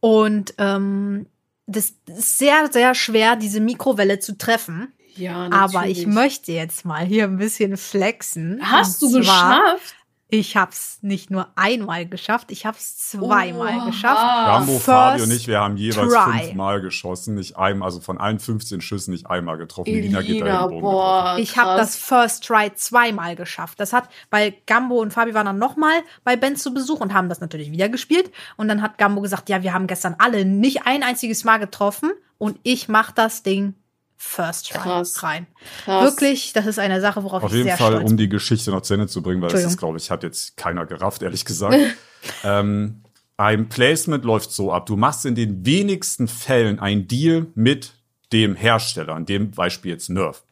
[0.00, 1.26] Und ähm,
[1.66, 4.94] das ist sehr, sehr schwer, diese Mikrowelle zu treffen.
[5.16, 6.06] Ja, Aber ich natürlich.
[6.06, 8.60] möchte jetzt mal hier ein bisschen flexen.
[8.62, 9.94] Hast du geschafft?
[10.32, 13.86] Ich hab's nicht nur einmal geschafft, ich hab's zweimal Oha.
[13.86, 14.22] geschafft.
[14.22, 16.42] Rambo, First Fabio und ich, wir haben jeweils try.
[16.44, 19.92] fünfmal geschossen, nicht einmal, also von allen 15 Schüssen nicht einmal getroffen.
[19.92, 21.36] Geht da Elina, den Boden boah.
[21.38, 23.80] Ich habe das First Try zweimal geschafft.
[23.80, 27.28] Das hat, weil Gambo und Fabi waren dann nochmal bei Ben zu Besuch und haben
[27.28, 28.30] das natürlich wieder gespielt.
[28.56, 32.12] Und dann hat Gambo gesagt, ja, wir haben gestern alle nicht ein einziges Mal getroffen
[32.38, 33.74] und ich mach das Ding
[34.22, 35.22] First Try Krass.
[35.22, 35.46] rein.
[35.82, 36.04] Krass.
[36.04, 38.70] Wirklich, das ist eine Sache, worauf Auf ich jeden sehr Fall, stolz um die Geschichte
[38.70, 41.46] noch zu Ende zu bringen, weil das ist, glaube ich, hat jetzt keiner gerafft, ehrlich
[41.46, 41.78] gesagt.
[42.44, 43.02] ähm,
[43.38, 44.84] ein Placement läuft so ab.
[44.84, 47.94] Du machst in den wenigsten Fällen einen Deal mit
[48.30, 50.44] dem Hersteller, in dem Beispiel jetzt Nerf.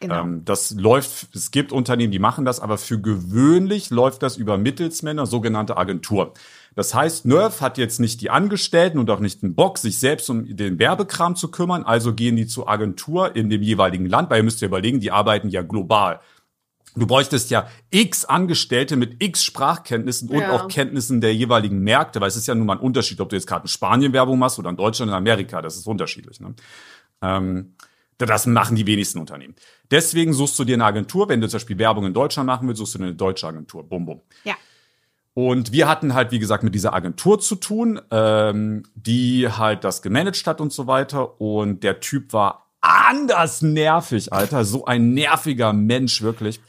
[0.00, 0.22] Genau.
[0.22, 4.56] Ähm, das läuft, es gibt Unternehmen, die machen das, aber für gewöhnlich läuft das über
[4.56, 6.32] Mittelsmänner, sogenannte Agentur.
[6.74, 10.30] Das heißt, Nerf hat jetzt nicht die Angestellten und auch nicht den Bock, sich selbst
[10.30, 14.38] um den Werbekram zu kümmern, also gehen die zur Agentur in dem jeweiligen Land, weil
[14.38, 16.20] ihr müsst ja überlegen, die arbeiten ja global.
[16.96, 20.52] Du bräuchtest ja x Angestellte mit x Sprachkenntnissen und Ja.
[20.52, 23.36] auch Kenntnissen der jeweiligen Märkte, weil es ist ja nun mal ein Unterschied, ob du
[23.36, 26.40] jetzt gerade in Spanien Werbung machst oder in Deutschland oder in Amerika, das ist unterschiedlich.
[26.40, 26.54] Ne?
[27.22, 27.74] Ähm,
[28.18, 29.54] das machen die wenigsten Unternehmen.
[29.90, 31.28] Deswegen suchst du dir eine Agentur.
[31.28, 33.82] Wenn du zum Beispiel Werbung in Deutschland machen willst, suchst du dir eine deutsche Agentur.
[33.88, 34.20] Bum, bum.
[34.44, 34.54] ja.
[35.32, 40.02] Und wir hatten halt, wie gesagt, mit dieser Agentur zu tun, ähm, die halt das
[40.02, 41.40] gemanagt hat und so weiter.
[41.40, 44.64] Und der Typ war anders nervig, Alter.
[44.64, 46.60] So ein nerviger Mensch, wirklich.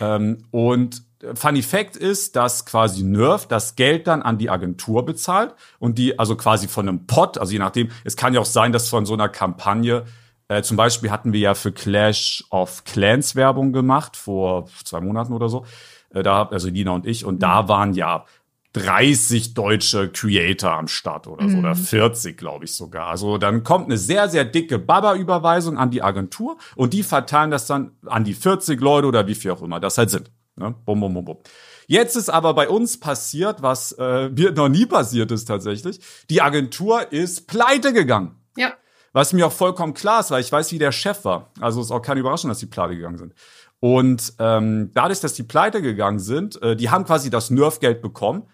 [0.00, 1.02] ähm, und
[1.34, 6.18] Funny Fact ist, dass quasi Nerf das Geld dann an die Agentur bezahlt und die,
[6.18, 9.04] also quasi von einem Pot, also je nachdem, es kann ja auch sein, dass von
[9.04, 10.04] so einer Kampagne,
[10.50, 15.32] äh, zum Beispiel hatten wir ja für Clash of Clans Werbung gemacht, vor zwei Monaten
[15.32, 15.64] oder so.
[16.12, 18.26] Äh, da, also Lina und ich, und da waren ja
[18.72, 23.06] 30 deutsche Creator am Start oder so, oder 40, glaube ich sogar.
[23.06, 27.66] Also dann kommt eine sehr, sehr dicke Baba-Überweisung an die Agentur und die verteilen das
[27.66, 30.32] dann an die 40 Leute oder wie viel auch immer das halt sind.
[30.56, 30.74] Ne?
[30.84, 31.38] Bum, bum, bum, bum.
[31.86, 36.00] Jetzt ist aber bei uns passiert, was äh, mir noch nie passiert ist tatsächlich.
[36.28, 38.36] Die Agentur ist pleite gegangen.
[38.56, 38.72] Ja.
[39.12, 41.50] Was mir auch vollkommen klar ist, weil ich weiß, wie der Chef war.
[41.60, 43.34] Also ist auch keine Überraschung, dass die pleite gegangen sind.
[43.80, 48.44] Und ähm, dadurch, dass die pleite gegangen sind, äh, die haben quasi das Nerf-Geld bekommen,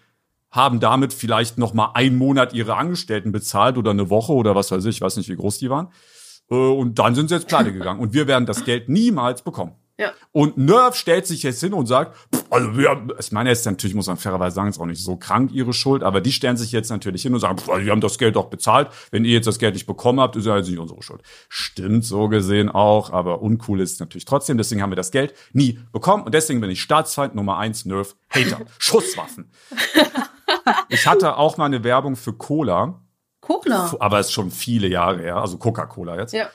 [0.49, 4.71] haben damit vielleicht noch mal einen Monat ihre Angestellten bezahlt oder eine Woche oder was
[4.71, 5.89] weiß ich, ich weiß nicht, wie groß die waren.
[6.49, 7.99] Äh, und dann sind sie jetzt pleite gegangen.
[7.99, 9.73] Und wir werden das Geld niemals bekommen.
[9.99, 10.11] Ja.
[10.31, 13.65] Und Nerf stellt sich jetzt hin und sagt, pff, also wir haben, ich meine jetzt
[13.65, 16.55] natürlich, muss man fairerweise sagen, ist auch nicht so krank ihre Schuld, aber die stellen
[16.55, 19.25] sich jetzt natürlich hin und sagen, pff, also wir haben das Geld doch bezahlt, wenn
[19.25, 21.21] ihr jetzt das Geld nicht bekommen habt, ist ja jetzt nicht unsere Schuld.
[21.49, 25.33] Stimmt so gesehen auch, aber uncool ist es natürlich trotzdem, deswegen haben wir das Geld
[25.51, 29.49] nie bekommen und deswegen bin ich Staatsfeind Nummer eins, Nerf, Hater, Schusswaffen.
[30.89, 33.01] Ich hatte auch mal eine Werbung für Cola,
[33.41, 33.95] Cola.
[33.99, 36.33] aber es ist schon viele Jahre her, also Coca-Cola jetzt.
[36.33, 36.49] Ja.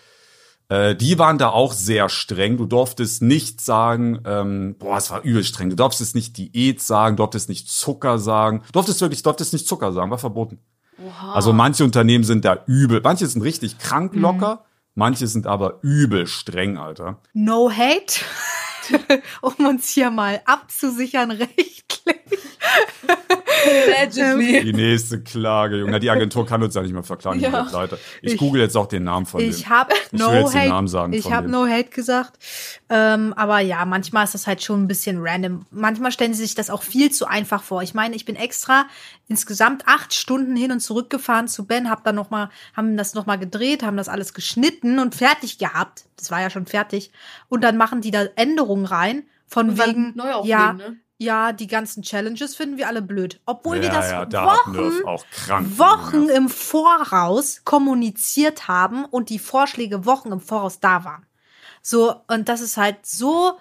[0.73, 2.57] Äh, die waren da auch sehr streng.
[2.57, 5.69] Du durftest nicht sagen, ähm, boah, es war übel streng.
[5.69, 8.63] Du durftest nicht Diät sagen, du durftest nicht Zucker sagen.
[8.69, 10.61] Du durftest wirklich, du durftest nicht Zucker sagen, war verboten.
[10.97, 11.35] Oha.
[11.35, 13.03] Also manche Unternehmen sind da übel.
[13.05, 17.19] Manche sind richtig krank locker, manche sind aber übel streng, Alter.
[17.35, 18.21] No hate,
[19.43, 21.83] um uns hier mal abzusichern rechtlich.
[23.67, 24.65] Allegedly.
[24.65, 26.01] Die nächste Klage, Junge.
[26.01, 27.69] Die Agentur kann uns ja nicht mehr verklagen, Ja.
[28.21, 29.69] Ich, Ich- google jetzt auch den Namen von Ich dem.
[29.71, 30.69] habe Ich no will jetzt den hate.
[30.71, 32.39] Namen sagen ich habe no hate gesagt.
[32.89, 35.65] Ähm, aber ja, manchmal ist das halt schon ein bisschen random.
[35.71, 37.83] Manchmal stellen sie sich das auch viel zu einfach vor.
[37.83, 38.87] Ich meine, ich bin extra
[39.29, 43.15] insgesamt acht Stunden hin und zurück gefahren zu Ben, hab dann noch mal, haben das
[43.15, 46.05] noch mal gedreht, haben das alles geschnitten und fertig gehabt.
[46.17, 47.13] Das war ja schon fertig.
[47.49, 50.15] Und dann machen die da Änderungen rein von wegen
[50.45, 50.97] ja, ne?
[51.23, 55.79] Ja, die ganzen Challenges finden wir alle blöd, obwohl wir ja, das ja, da Wochen.
[55.79, 61.27] Wochen im Voraus kommuniziert haben und die Vorschläge Wochen im Voraus da waren.
[61.83, 63.59] So, und das ist halt so,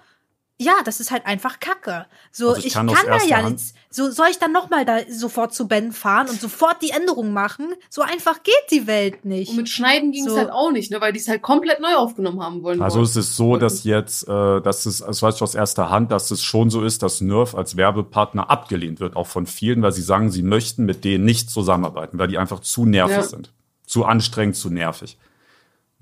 [0.62, 2.06] ja, das ist halt einfach Kacke.
[2.30, 3.74] So, Also ich ich, kann kann, da ja Hand- nichts.
[3.90, 7.74] So, soll ich dann nochmal da sofort zu Ben fahren und sofort die Änderung machen?
[7.90, 9.50] So einfach geht die Welt nicht.
[9.50, 10.38] Und mit Schneiden ging es So.
[10.38, 11.00] halt auch nicht, ne?
[11.00, 12.80] weil die es halt komplett neu aufgenommen haben wollen.
[12.82, 16.10] Also es ist so, dass jetzt, äh, dass es, das weiß ich aus erster Hand,
[16.10, 19.92] dass es schon so ist, dass Nerf als Werbepartner abgelehnt wird, auch von vielen, weil
[19.92, 23.22] sie sagen, sie möchten mit denen nicht zusammenarbeiten, weil die einfach zu nervig Ja.
[23.24, 23.52] sind.
[23.86, 25.18] Zu anstrengend, zu nervig.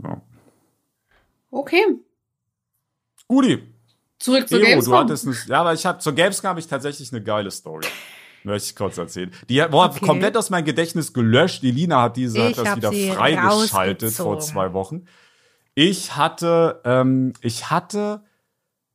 [0.02, 0.20] Ja.
[1.50, 1.82] Okay,
[3.26, 3.62] Guti,
[4.20, 4.94] zurück zur Ero, du Gamescom.
[4.94, 7.86] hattest eine, ja, aber ich habe zur Gamescom habe ich tatsächlich eine geile Story.
[8.44, 9.30] Möchte ich kurz erzählen.
[9.48, 10.06] Die war Okay.
[10.06, 11.62] komplett aus meinem Gedächtnis gelöscht.
[11.62, 15.04] Die Lina hat diese hat das wieder freigeschaltet vor zwei Wochen.
[15.74, 18.22] Ich hatte, ähm, ich hatte,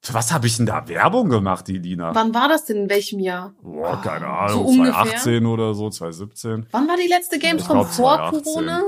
[0.01, 2.13] für was habe ich denn da Werbung gemacht, die Lina?
[2.15, 2.77] Wann war das denn?
[2.77, 3.53] In welchem Jahr?
[3.61, 4.93] Boah, keine So Ahnung, ungefähr?
[4.93, 6.65] 2018 oder so, 2017.
[6.71, 7.77] Wann war die letzte Gamescom?
[7.85, 8.43] Vor 2018.
[8.43, 8.81] Corona?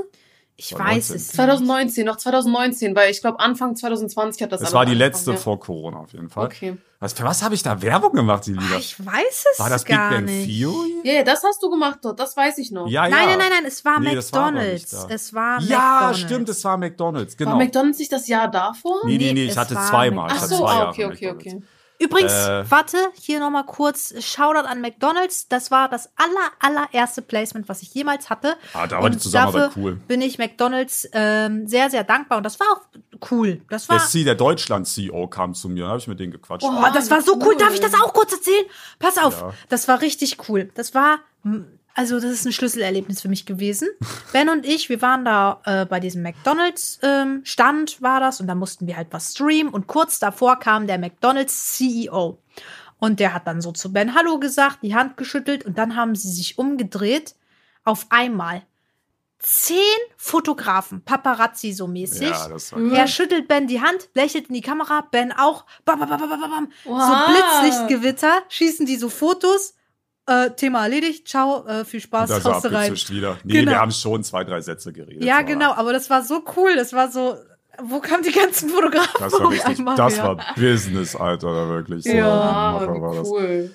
[0.60, 0.98] Ich 2019.
[0.98, 1.28] weiß es.
[1.28, 1.36] nicht.
[1.36, 5.32] 2019, noch 2019, weil ich glaube Anfang 2020 hat das Das war die angefangen, letzte
[5.32, 5.38] ja.
[5.38, 6.46] vor Corona auf jeden Fall.
[6.48, 6.78] Okay.
[7.00, 8.65] Was, für was habe ich da Werbung gemacht, die Lina?
[8.74, 10.48] Ah, Ich weiß es War das Big gar Bang nicht.
[10.48, 10.96] Theory?
[11.04, 12.88] Ja, ja, das hast du gemacht dort, das weiß ich noch.
[12.88, 13.15] Ja, ja.
[13.15, 14.89] Nein, nein, nein, nein, es war Nee, war McDonald's.
[14.89, 15.08] da.
[15.13, 16.20] es war Ja, McDonald's.
[16.22, 17.52] stimmt, es war McDonald's, genau.
[17.52, 19.02] War McDonalds nicht das Jahr davor?
[19.06, 20.28] Nee, nee, nee, Nee, ich hatte war zweimal.
[20.32, 21.46] Ich Ach hatte so, zwei ah, Jahre okay, okay, McDonald's.
[21.54, 21.63] okay.
[21.99, 22.69] Übrigens, Äh.
[22.69, 25.47] warte, hier nochmal kurz Shoutout an McDonalds.
[25.47, 28.55] Das war das aller, allererste Placement, was ich jemals hatte.
[28.73, 29.95] Ah, da war die Zusammenarbeit cool.
[30.07, 32.38] bin ich McDonalds ähm, sehr, sehr dankbar.
[32.38, 33.62] Und das war auch cool.
[33.69, 36.67] Das war, Der, C, der Deutschland-CEO kam zu mir, da habe ich mit denen gequatscht.
[36.69, 36.86] Oh.
[36.93, 37.55] das war so cool.
[37.57, 38.65] Darf ich das auch kurz erzählen?
[38.99, 39.53] Pass auf, Ja.
[39.69, 40.69] das war richtig cool.
[40.75, 41.19] Das war,
[41.97, 43.89] also das ist ein Schlüsselerlebnis für mich gewesen.
[44.31, 48.39] Ben und ich, wir waren da äh, bei diesem McDonalds-Stand, war das.
[48.39, 49.73] Und da mussten wir halt was streamen.
[49.73, 52.38] Und kurz davor kam der McDonalds-CEO.
[52.99, 55.65] Und der hat dann so zu Ben Hallo gesagt, die Hand geschüttelt.
[55.65, 57.33] Und dann haben sie sich umgedreht.
[57.83, 58.62] Auf einmal.
[59.39, 59.77] Zehn
[60.17, 62.29] Fotografen, Paparazzi so mäßig.
[62.29, 62.91] Ja, das war.
[62.91, 65.65] Er schüttelt Ben die Hand, lächelt in die Kamera, Ben auch.
[65.83, 66.71] Bam, bam, bam, bam, bam, bam.
[66.83, 67.33] So.
[67.33, 69.73] Blitzlichtgewitter, schießen die so Fotos.
[70.28, 72.94] Äh, Thema erledigt, ciao, äh, viel Spaß, da so haust du rein.
[72.94, 73.38] wieder.
[73.46, 73.72] Nee, Genau.
[73.72, 75.24] wir haben schon zwei, drei Sätze geredet.
[75.24, 76.76] Ja, aber genau, aber das war so cool.
[76.76, 77.36] Das war so,
[77.82, 82.04] wo kamen die ganzen Fotografen Das war richtig, einmal das war Business, Alter, da wirklich.
[82.04, 83.30] So Ja, ein Macher war wie das.
[83.30, 83.72] cool.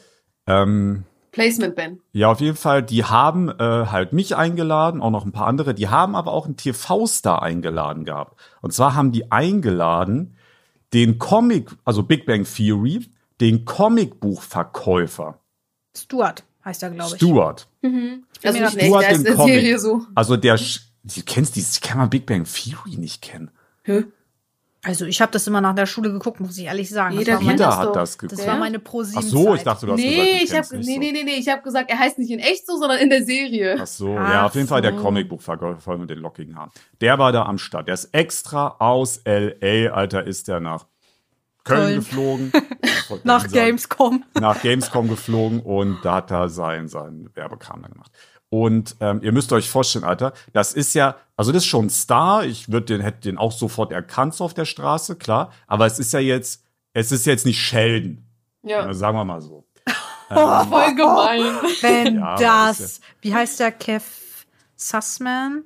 [0.47, 1.99] Ähm, Placement, Ben.
[2.12, 3.55] ja, auf jeden Fall, die haben äh,
[3.87, 8.05] halt mich eingeladen, auch noch ein paar andere, die haben aber auch einen TV-Star eingeladen
[8.05, 8.38] gehabt.
[8.61, 10.37] Und zwar haben die eingeladen
[10.93, 13.07] den Comic, also Big Bang Theory,
[13.41, 15.38] den Comicbuchverkäufer,
[15.96, 17.16] Stuart heißt er, glaube ich.
[17.16, 17.68] Stuart.
[17.83, 19.55] Also nicht in echt, Stuart der ist in den der Comic.
[19.55, 20.00] Serie so.
[20.14, 23.50] Also der, du kennst dieses, kann man Big Bang Theory nicht kennen.
[23.83, 24.05] Hä?
[24.85, 27.16] Also ich habe das immer nach der Schule geguckt, muss ich ehrlich sagen.
[27.16, 28.46] Jeder das war kennt meine, Jeder das hat das das geguckt.
[28.48, 30.87] war meine pro Ach so, ich dachte, du hast Nee, gesagt, du ich hab, nicht
[30.88, 31.00] nee, so.
[31.00, 33.24] nee, nee, nee, ich habe gesagt, er heißt nicht in echt so, sondern in der
[33.24, 33.76] Serie.
[33.81, 34.92] Ach so, Ach ja, auf jeden Fall der.
[34.96, 36.70] Comicbuchverkäufer mit den lockigen Haaren.
[37.00, 37.87] Der war da am Start.
[37.87, 40.87] Der ist extra aus L.A., Alter, ist der nach
[41.62, 41.94] Köln, Köln.
[42.00, 42.52] geflogen.
[43.25, 44.25] Nach sagen, Gamescom.
[44.40, 48.11] Nach Gamescom geflogen und da hat er sein, sein Werbekram dann gemacht.
[48.49, 51.90] Und ähm, ihr müsst euch vorstellen, Alter, das ist ja, also das ist schon ein
[51.90, 52.45] Star.
[52.45, 55.53] Ich würde den, hätte den auch sofort erkannt so auf der Straße, klar.
[55.66, 56.62] Aber es ist ja jetzt
[56.95, 58.25] es ist jetzt nicht Sheldon.
[58.62, 58.87] Ja.
[58.87, 59.64] Ja, sagen wir mal so.
[60.35, 61.42] Oh, voll gemein.
[61.83, 62.37] Wenn Ja,
[62.68, 64.03] das, wie heißt der Kev
[64.77, 65.64] Sussman?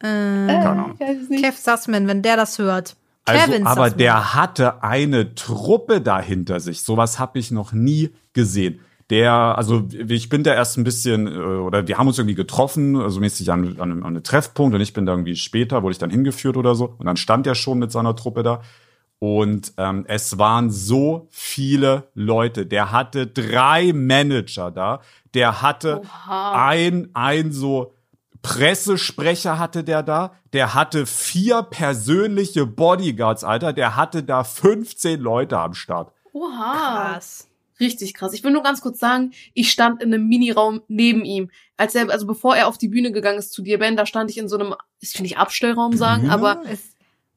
[0.00, 0.98] Äh, Keine Ahnung.
[0.98, 2.96] Kev Sussman, wenn der das hört.
[3.28, 6.82] Also, aber der hatte eine Truppe dahinter sich.
[6.82, 8.80] Sowas habe ich noch nie gesehen.
[9.10, 12.96] Der, also ich bin da erst ein bisschen, äh, oder wir haben uns irgendwie getroffen,
[12.96, 15.98] also mäßig an, an, an einem Treffpunkt und ich bin da irgendwie später, wurde ich
[15.98, 16.94] dann hingeführt oder so.
[16.98, 18.60] Und dann stand er schon mit seiner Truppe da.
[19.18, 22.66] Und ähm, es waren so viele Leute.
[22.66, 25.00] Der hatte drei Manager da.
[25.34, 26.68] Der hatte Oha.
[26.68, 27.94] ein, ein so
[28.42, 30.32] Pressesprecher hatte der da.
[30.52, 33.72] Der hatte vier persönliche Bodyguards, Alter.
[33.72, 36.12] Der hatte da 15 Leute am Start.
[36.32, 37.12] Oha.
[37.12, 37.48] Krass.
[37.80, 38.32] Richtig krass.
[38.32, 41.50] Ich will nur ganz kurz sagen, ich stand in einem Miniraum neben ihm.
[41.76, 44.30] Als er, also bevor er auf die Bühne gegangen ist zu dir, Ben, da stand
[44.30, 46.34] ich in so einem, ich will nicht Abstellraum sagen, Bühne?
[46.34, 46.90] aber Es-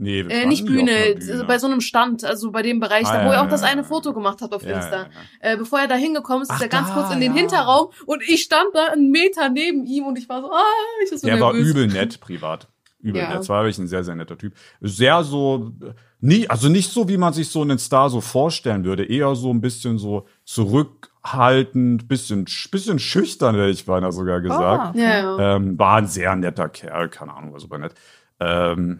[0.03, 1.43] Nee, wir äh, nicht Bühne, Bühne.
[1.45, 3.61] bei so einem Stand, also bei dem Bereich, Ah, da, wo ja, er auch das
[3.61, 3.83] eine.
[3.83, 4.97] Foto gemacht hat auf Ja, Insta.
[5.03, 5.07] ja.
[5.53, 7.33] Äh, bevor er da hingekommen ist, ist Ach, er ganz da, kurz in den.
[7.35, 10.63] Hinterraum und ich stand da einen Meter neben ihm und ich war so, ah,
[11.05, 11.69] ich ist so Der war nervös.
[11.69, 12.67] übel nett privat.
[12.99, 13.35] Übel nett.
[13.35, 14.53] Das war wirklich ein sehr, sehr netter Typ.
[14.79, 15.71] Sehr so,
[16.19, 19.05] nie, also nicht so, wie man sich so einen Star so vorstellen würde.
[19.05, 24.95] Eher so ein bisschen so zurückhaltend, bisschen, bisschen schüchtern, hätte ich beinahe sogar gesagt.
[24.95, 25.55] Ja, ja.
[25.55, 27.93] Ähm, war ein sehr netter Kerl, keine Ahnung, war super nett.
[28.39, 28.99] Ähm,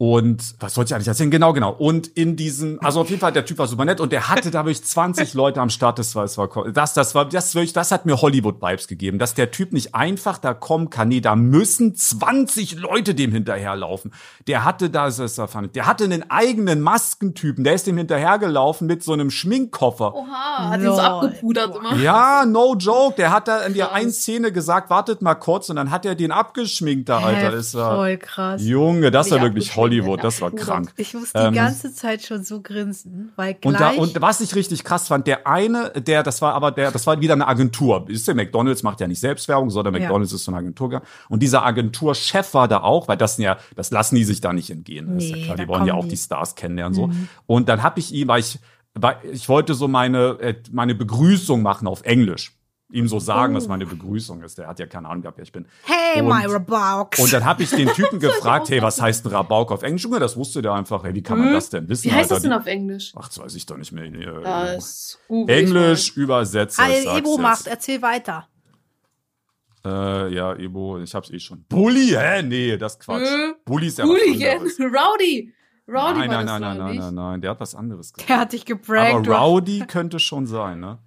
[0.00, 1.32] und was wollte ich eigentlich erzählen?
[1.32, 1.72] Genau, genau.
[1.72, 4.52] Und in diesem, also auf jeden Fall, der Typ war super nett und der hatte
[4.52, 5.98] da wirklich 20 Leute am Start.
[5.98, 9.34] Das war, das war, das, das war, das wirklich, das hat mir Hollywood-Vibes gegeben, dass
[9.34, 11.08] der Typ nicht einfach da kommen kann.
[11.08, 14.12] Nee, da müssen 20 Leute dem hinterherlaufen.
[14.46, 17.64] Der hatte da, das war fand ich, der hatte einen eigenen Maskentypen.
[17.64, 20.14] Der ist dem hinterhergelaufen mit so einem Schminkkoffer.
[20.14, 21.96] Oha, hat ihn so abgepudert immer.
[21.96, 23.16] Ja, no joke.
[23.16, 26.14] Der hat da in der einen Szene gesagt, wartet mal kurz und dann hat er
[26.14, 27.50] den abgeschminkt da, Alter.
[27.50, 28.62] Das war, Voll krass.
[28.64, 30.74] Junge, das war wirklich abgeschminkt, Hollywood, das war abgepudert.
[30.74, 30.92] krank.
[30.96, 34.40] Ich muss die Ähm, ganze Zeit schon so grinsen, weil Und, da, gleich und was
[34.40, 37.46] ich richtig krass fand, der eine, der, das war aber der, das war wieder eine
[37.46, 38.04] Agentur.
[38.08, 40.00] Ist der McDonalds macht ja nicht Selbstwerbung, sondern Ja.
[40.00, 41.02] McDonalds ist so eine Agentur.
[41.28, 44.52] Und dieser Agenturchef war da auch, weil das sind ja, das lassen die sich da
[44.52, 45.14] nicht entgehen.
[45.14, 46.10] Das ist ja Nee, klar, die wollen ja auch die.
[46.10, 47.10] die Stars kennenlernen so.
[47.46, 48.58] Und dann habe ich ihm, weil ich,
[48.94, 52.57] weil ich wollte so meine, äh, meine Begrüßung machen auf Englisch.
[52.90, 54.56] Ihm so sagen, was meine Begrüßung ist.
[54.56, 55.66] Der hat ja keine Ahnung gehabt, wer ich bin.
[55.84, 57.18] Hey, Und- Myra Box.
[57.20, 60.04] Und dann habe ich den Typen gefragt, hey, was heißt ein Rabauk auf Englisch?
[60.04, 61.04] Junge, das wusste der einfach.
[61.04, 61.54] Hey, wie kann man Hm?
[61.54, 62.04] das denn wissen?
[62.06, 62.48] Wie heißt das Alter?
[62.48, 63.12] denn auf Englisch?
[63.14, 64.04] Ach, das weiß ich doch nicht mehr.
[64.04, 66.76] Äh, Das ich Englisch übersetzt.
[66.76, 68.48] Sag's Ebo macht, erzähl weiter.
[69.84, 71.64] Äh, ja, Ebo, ich hab's eh schon.
[71.68, 72.08] Bully?
[72.18, 72.42] Hä?
[72.42, 73.22] Nee, das Quatsch.
[73.26, 74.60] Äh, Bully ist ja Hooligan.
[74.80, 75.52] Rowdy.
[75.86, 78.28] Rowdy Nein, war nein, das nein, nein, nein, nein, nein, der hat was anderes gesagt.
[78.28, 79.14] Der hat dich gebragt.
[79.14, 80.98] Aber Rowdy könnte schon sein, ne?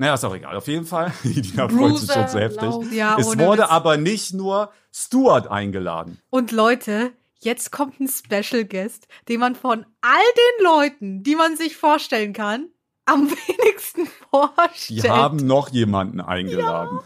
[0.00, 0.56] Naja, ist auch egal.
[0.56, 2.92] Auf jeden Fall, die freut sich schon so Bruiser, heftig.
[2.92, 3.70] Ja, es wurde Witz.
[3.70, 6.18] aber nicht nur Stuart eingeladen.
[6.30, 10.22] Und Leute, jetzt kommt ein Special Guest, den man von all
[10.58, 12.70] den Leuten, die man sich vorstellen kann,
[13.04, 15.04] am wenigsten vorstellt.
[15.04, 17.00] Die haben noch jemanden eingeladen.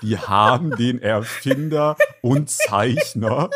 [0.00, 3.50] Die haben den Erfinder und Zeichner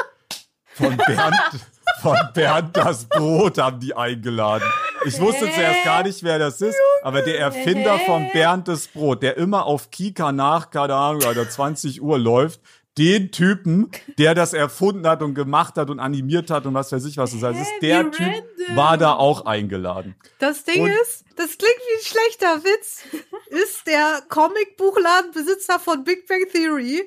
[0.67, 1.67] von Bernd,
[2.03, 4.69] von Bernd das Brot haben die eingeladen.
[5.07, 9.23] Ich wusste zuerst gar nicht, wer das ist, aber der Erfinder von Bernd das Brot,
[9.23, 12.61] der immer auf Kika nach, keine Ahnung, Alter, 20 Uhr läuft,
[12.99, 17.05] den Typen, der das erfunden hat und gemacht hat und animiert hat und was weiß
[17.05, 17.33] ich was.
[17.33, 18.77] Das heißt, Hä, der Typ random.
[18.77, 20.15] war da auch eingeladen.
[20.39, 23.03] Das Ding Und- ist, das klingt wie ein schlechter Witz,
[23.49, 27.03] ist der Comicbuchladenbesitzer von Big Bang Theory,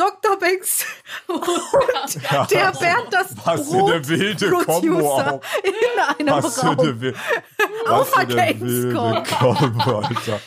[0.00, 0.38] Dr.
[0.38, 0.84] Banks,
[2.50, 5.40] der Bernd das Was für Brot eine wilde Kombo auch.
[5.62, 6.78] in einem Was für Raum.
[6.80, 7.14] eine, wi-
[7.86, 8.66] was für eine Gamescom.
[8.66, 10.40] wilde Kombo, Alter.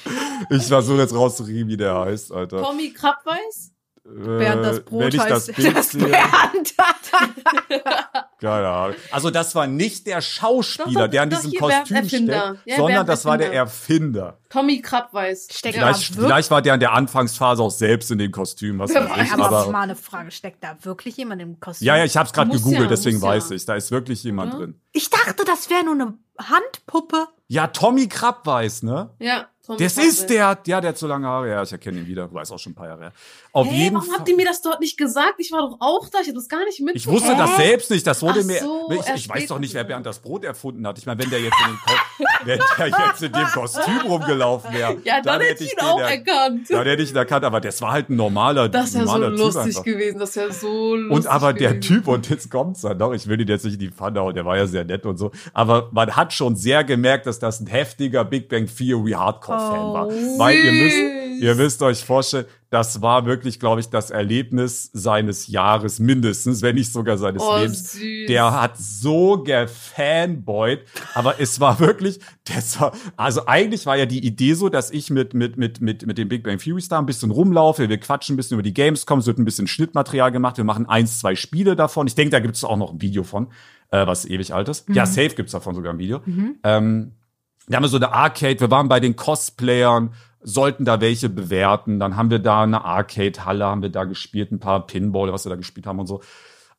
[0.50, 2.64] Ich versuche jetzt rauszukriegen, wie der heißt, Alter.
[2.64, 3.72] Tommy Krabbeis?
[4.06, 6.74] Bernd das Äh, Brot Wenn ich das heißt Bild das sehe, Bernd.
[8.42, 8.96] keine Ahnung.
[9.12, 12.56] Also das war nicht der Schauspieler, Doch, doch, der an diesem Kostüm Erfinder.
[12.56, 14.40] steckt, Ja, sondern das war der Erfinder.
[14.50, 15.48] Tommy Krabbeis.
[15.52, 19.10] Steckt Vielleicht, vielleicht war der in der Anfangsphase auch selbst in dem Kostüm, was weiß
[19.24, 19.32] ich.
[19.34, 21.88] Aber, Aber, mal eine Frage, steckt da wirklich jemand im Kostüm?
[21.88, 23.24] ja, ja, ich habe es gerade gegoogelt, ja, deswegen ja.
[23.24, 23.66] weiß ich.
[23.66, 24.60] Da ist wirklich jemand Ja.
[24.60, 24.80] drin.
[24.92, 26.14] Ich dachte, das wäre nur eine
[26.50, 27.28] Handpuppe.
[27.48, 29.10] Ja, Tommy Krabbeis, ne?
[29.20, 30.14] Ja, Tommy Das Krabbeis.
[30.14, 31.50] ist der, ja, der hat so lange Haare.
[31.50, 32.34] Ja, ich erkenne ihn wieder.
[32.34, 33.12] Weiß auch schon ein paar Jahre her.
[33.52, 34.18] Auf Hey, jeden warum Fall.
[34.20, 35.36] habt ihr mir das dort nicht gesagt?
[35.38, 36.20] Ich war doch auch da.
[36.22, 36.96] Ich habe das gar nicht mit.
[36.96, 38.06] Ich wusste das selbst nicht.
[38.08, 38.60] Das wurde Ach mir.
[38.60, 39.84] so, ich ich weiß doch nicht, wer.
[39.84, 40.98] Bernd das Brot erfunden hat.
[40.98, 44.98] Ich meine, wenn der jetzt in dem, wenn der jetzt in dem Kostüm rumgelaufen wäre,
[45.04, 46.70] Ja, dann, hätte ich ihn den auch er- erkannt.
[46.70, 49.14] Dann hätte ich ihn erkannt, aber das war halt ein normaler, Das ist ja so
[49.20, 49.84] Typ lustig einfach.
[49.84, 50.20] gewesen.
[50.20, 51.82] Das ist ja so lustig Und aber der gewesen.
[51.96, 54.34] Typ, und jetzt kommt's dann noch, ich will ihn jetzt nicht in die Pfanne hauen,
[54.34, 55.32] der war ja sehr sehr nett und so.
[55.54, 59.94] Aber man hat schon sehr gemerkt, dass das ein heftiger Big Bang Theory Hardcore-Fan Oh,
[59.94, 60.08] war.
[60.08, 61.42] Weil ihr müsst, süß.
[61.42, 66.74] ihr müsst euch vorstellen, das war wirklich, glaube ich, das Erlebnis seines Jahres mindestens, wenn
[66.76, 67.92] nicht sogar seines Oh, Lebens.
[67.92, 68.02] süß.
[68.28, 70.82] Der hat so gefanboyt,
[71.14, 75.10] aber es war wirklich, das war, also eigentlich war ja die Idee so, dass ich
[75.10, 78.34] mit, mit, mit, mit, mit dem Big Bang Theory Star ein bisschen rumlaufe, wir quatschen
[78.34, 81.36] ein bisschen über die Gamescom, es wird ein bisschen Schnittmaterial gemacht, wir machen eins, zwei
[81.36, 82.08] Spiele davon.
[82.08, 83.48] Ich denke, da gibt es auch noch ein Video von,
[83.94, 84.90] äh, was ewig alt ist.
[84.90, 86.20] Ja, safe gibt's davon sogar ein Video.
[86.64, 87.12] Ähm,
[87.68, 92.00] wir haben so eine Arcade, wir waren bei den Cosplayern, sollten da welche bewerten.
[92.00, 95.52] Dann haben wir da eine Arcade-Halle, haben wir da gespielt, ein paar Pinball, was wir
[95.52, 96.22] da gespielt haben und so.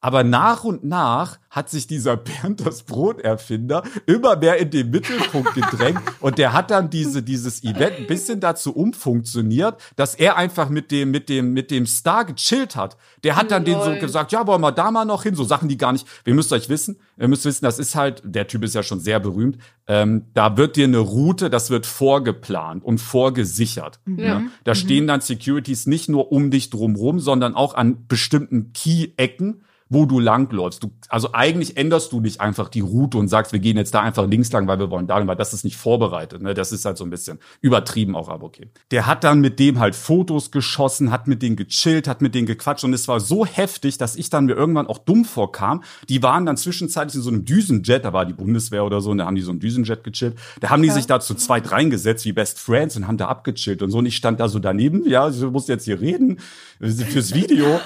[0.05, 5.55] Aber nach und nach hat sich dieser Bernd das Brot-Erfinder immer mehr in den Mittelpunkt
[5.55, 10.69] gedrängt und der hat dann diese, dieses Event ein bisschen dazu umfunktioniert, dass er einfach
[10.69, 12.99] mit dem, mit dem, mit dem Star gechillt hat.
[13.23, 13.99] Der hat dann den so Lol.
[13.99, 15.35] gesagt, ja, wollen wir da mal noch hin?
[15.37, 18.21] So Sachen, die gar nicht, wir müsst euch wissen, ihr müsst wissen, das ist halt,
[18.27, 21.87] der Typ ist ja schon sehr berühmt, ähm, da wird dir eine Route, das wird
[21.87, 24.01] vorgeplant und vorgesichert.
[24.07, 24.40] Ja.
[24.40, 24.51] Ne?
[24.64, 30.07] Da stehen dann Securities nicht nur um dich drumrum, sondern auch an bestimmten Key-Ecken, wo
[30.07, 30.83] du langläufst.
[30.83, 34.01] Du, also eigentlich änderst du nicht einfach die Route und sagst, wir gehen jetzt da
[34.01, 36.42] einfach links lang, weil wir wollen da weil das ist nicht vorbereitet.
[36.42, 36.55] Ne?
[36.55, 38.70] Das ist halt so ein bisschen übertrieben auch, aber okay.
[38.90, 42.47] Der hat dann mit dem halt Fotos geschossen, hat mit denen gechillt, hat mit denen
[42.47, 45.83] gequatscht und es war so heftig, dass ich dann mir irgendwann auch dumm vorkam.
[46.09, 49.18] Die waren dann zwischenzeitlich in so einem Düsenjet, da war die Bundeswehr oder so, und
[49.18, 50.37] da haben die so einen Düsenjet gechillt.
[50.61, 53.83] Da haben die sich da zu zweit reingesetzt wie Best Friends und haben da abgechillt
[53.83, 53.99] und so.
[53.99, 56.38] Und ich stand da so daneben, ja, ich muss jetzt hier reden
[56.81, 57.81] fürs Video.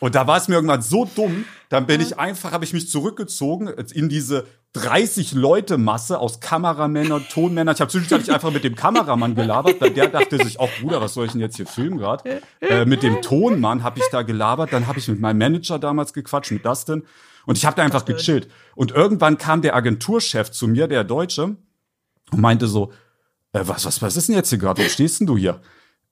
[0.00, 2.88] Und da war es mir irgendwann so dumm, dann bin ich einfach, habe ich mich
[2.88, 7.74] zurückgezogen in diese 30 Leute Masse aus Kameramännern, Tonmännern.
[7.74, 11.14] Ich habe zwischenzeitlich einfach mit dem Kameramann gelabert, weil der dachte sich auch, Bruder, was
[11.14, 12.40] soll ich denn jetzt hier filmen gerade?
[12.60, 16.12] Äh, mit dem Tonmann habe ich da gelabert, dann habe ich mit meinem Manager damals
[16.12, 17.04] gequatscht, mit Dustin.
[17.46, 18.48] Und ich habe da einfach gechillt.
[18.74, 21.56] Und irgendwann kam der Agenturchef zu mir, der Deutsche,
[22.30, 22.92] und meinte so,
[23.52, 24.82] äh, was, was, was ist denn jetzt hier gerade?
[24.82, 25.60] Wo stehst denn du hier?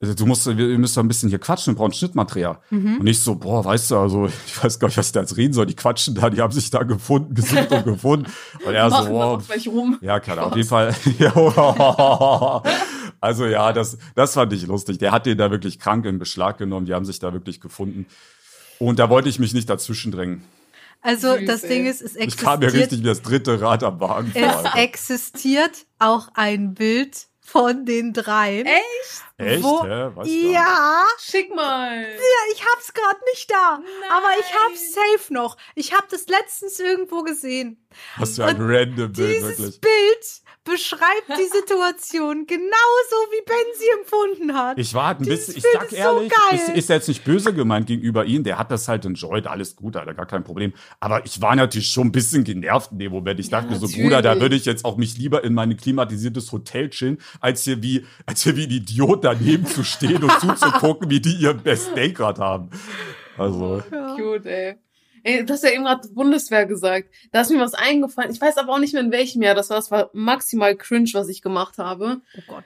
[0.00, 2.60] Also, Du musst, wir müssen da ein bisschen hier quatschen, wir brauchen Schnittmaterial.
[2.70, 5.36] Und ich so, boah, weißt du, also ich weiß gar nicht, was ich da jetzt
[5.36, 5.66] reden soll.
[5.66, 8.30] Die quatschen da, die haben sich da gefunden, gesucht und gefunden.
[8.64, 9.98] Und er so, boah, rum.
[10.00, 10.52] ja, keine Ahnung.
[10.52, 10.94] Auf jeden Fall.
[11.18, 12.62] Ja,
[13.20, 14.98] also ja, das, das fand ich lustig.
[14.98, 16.86] Der hat den da wirklich krank in Beschlag genommen.
[16.86, 18.06] Die haben sich da wirklich gefunden.
[18.78, 20.44] Und da wollte ich mich nicht dazwischen drängen.
[21.02, 21.62] Also Süß, das.
[21.62, 24.42] Ding ist, es Ich kam mir existiert, richtig wie das dritte Rad am Wagen vor.
[24.42, 28.66] es existiert auch ein Bild von den dreien.
[28.66, 29.24] Echt?
[29.38, 29.62] Echt?
[29.62, 29.82] Wo,
[30.22, 30.52] nicht.
[30.52, 32.02] ja, Schick mal.
[32.02, 33.80] ja, ich hab's gerade nicht da,
[34.10, 35.56] aber ich hab's safe noch.
[35.74, 37.82] Ich hab das letztens irgendwo gesehen.
[38.18, 39.80] Was für ein random Bild, Dieses wirklich.
[39.80, 44.78] Bild beschreibt die Situation genauso, wie Ben sie empfunden hat.
[44.78, 46.58] Ich war halt ein bisschen, ich sag ist so ehrlich, geil.
[46.58, 49.96] ist, ist jetzt nicht böse gemeint gegenüber ihm, der hat das halt enjoyed, alles gut,
[49.96, 50.72] Alter, gar kein Problem.
[51.00, 53.40] Aber ich war natürlich schon ein bisschen genervt in dem Moment.
[53.40, 53.88] Ich dachte mir so.
[53.88, 57.82] Bruder, da würde ich jetzt auch mich lieber in mein klimatisiertes Hotel chillen, als hier
[57.82, 61.96] wie, als hier wie ein Idiot daneben zu stehen und zuzugucken, wie die ihren Best
[61.96, 62.70] Day grad haben.
[63.36, 63.82] Also,
[64.16, 64.76] Cute, ey.
[65.24, 67.08] Ey, du hast ja eben gerade Bundeswehr gesagt.
[67.32, 68.30] Da ist mir was eingefallen.
[68.30, 69.76] Ich weiß aber auch nicht mehr in welchem Jahr das war.
[69.76, 72.20] Das war maximal cringe, was ich gemacht habe.
[72.36, 72.64] oh Gott.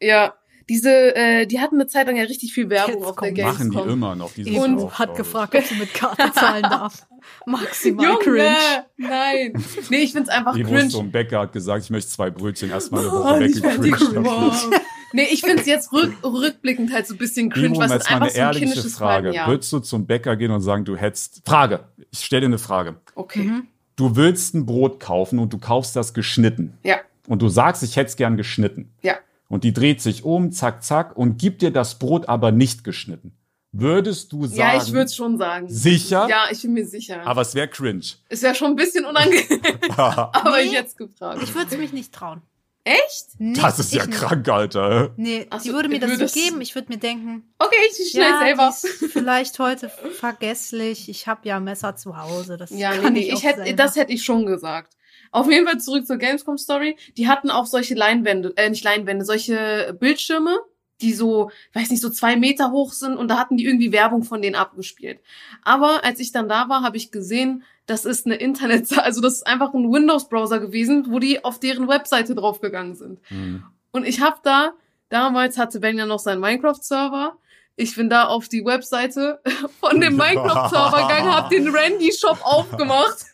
[0.00, 0.34] Ja,
[0.68, 3.34] diese, äh, die hatten eine Zeit lang ja richtig viel Werbung Jetzt auf der kommt-
[3.36, 3.68] Gamescom.
[3.68, 4.32] machen die immer noch.
[4.32, 7.06] Die sind Und auch, hat gefragt, ob sie mit Karte zahlen darf.
[7.46, 8.56] Maximal Junge, cringe.
[8.96, 9.64] nein.
[9.90, 10.88] Nee, ich find's einfach Die cringe.
[10.90, 14.80] so ein Bäcker hat gesagt, ich möchte zwei Brötchen erstmal eine Oh, Woche die weggecringed.
[15.14, 18.10] Nee, ich find's jetzt rück, rückblickend halt so ein bisschen cringe, Bimo, was jetzt ist
[18.10, 19.28] mal einfach eine so ein ehrliche kindisches Frage.
[19.28, 19.46] Verhalten, ja.
[19.46, 22.96] Würdest du zum Bäcker gehen und sagen, du hättest, Frage, ich stelle dir eine Frage.
[23.14, 23.50] Okay.
[23.96, 26.76] Du willst ein Brot kaufen und du kaufst das geschnitten.
[26.82, 26.96] Ja,
[27.28, 28.90] Und du sagst, ich hätte es gern geschnitten.
[29.02, 29.14] ja.
[29.48, 33.36] Und die dreht sich um, zack, zack, und gibt dir das Brot aber nicht geschnitten.
[33.72, 35.66] Würdest du sagen, Ja, ich würde schon sagen.
[35.68, 36.26] sicher?
[36.30, 37.24] Ja, ich bin mir sicher.
[37.26, 38.00] Aber es wäre cringe.
[38.30, 39.60] ist ja schon ein bisschen unangenehm.
[39.96, 40.62] aber Nee.
[40.66, 41.40] ich jetzt gefragt.
[41.42, 42.40] Ich würde es mich nicht trauen.
[42.84, 43.26] Echt?
[43.38, 44.18] Nee, Das ist ja nicht.
[44.18, 45.14] krank, Alter.
[45.16, 46.60] Nee, Ach sie so, würde mir das so geben.
[46.60, 48.74] Ich würde mir denken, Okay, ich schnell ja, selber.
[48.82, 51.08] die ist vielleicht heute vergesslich.
[51.08, 52.56] Ich habe ja Messer zu Hause.
[52.58, 54.94] Das Ja, nee, kann nee, ich, ich hätte, das hätte ich schon gesagt.
[55.30, 56.96] Auf jeden Fall zurück zur Gamescom Story.
[57.16, 60.58] Die hatten auch solche Leinwände, äh, nicht Leinwände, solche Bildschirme,
[61.00, 64.22] die so, weiß nicht, so zwei Meter hoch sind und da hatten die irgendwie Werbung
[64.22, 65.20] von denen abgespielt.
[65.62, 69.34] Aber als ich dann da war, habe ich gesehen, das ist eine Internetseite, also das
[69.34, 73.20] ist einfach ein Windows-Browser gewesen, wo die auf deren Webseite draufgegangen sind.
[73.28, 73.64] Hm.
[73.92, 74.72] Und ich habe da,
[75.08, 77.36] damals hatte Ben ja noch seinen Minecraft-Server.
[77.76, 79.40] Ich bin da auf die Webseite
[79.80, 83.24] von dem Minecraft-Server gegangen, hab den Randy-Shop aufgemacht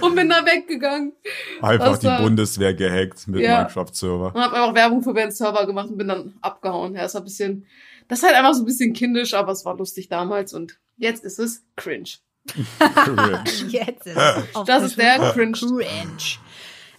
[0.00, 1.12] und bin da weggegangen.
[1.60, 3.58] Einfach die war- Bundeswehr gehackt mit Ja.
[3.62, 4.34] Minecraft-Server.
[4.34, 6.94] Und hab einfach Werbung für Bens Server gemacht und bin dann abgehauen.
[6.94, 7.66] Ja, war ein bisschen,
[8.08, 11.24] das ist halt einfach so ein bisschen kindisch, aber es war lustig damals und jetzt
[11.24, 12.10] ist es cringe.
[12.48, 13.44] Cringe.
[13.68, 14.16] Jetzt ist
[14.66, 15.52] Das ist der Cringe.
[15.52, 15.84] Cringe.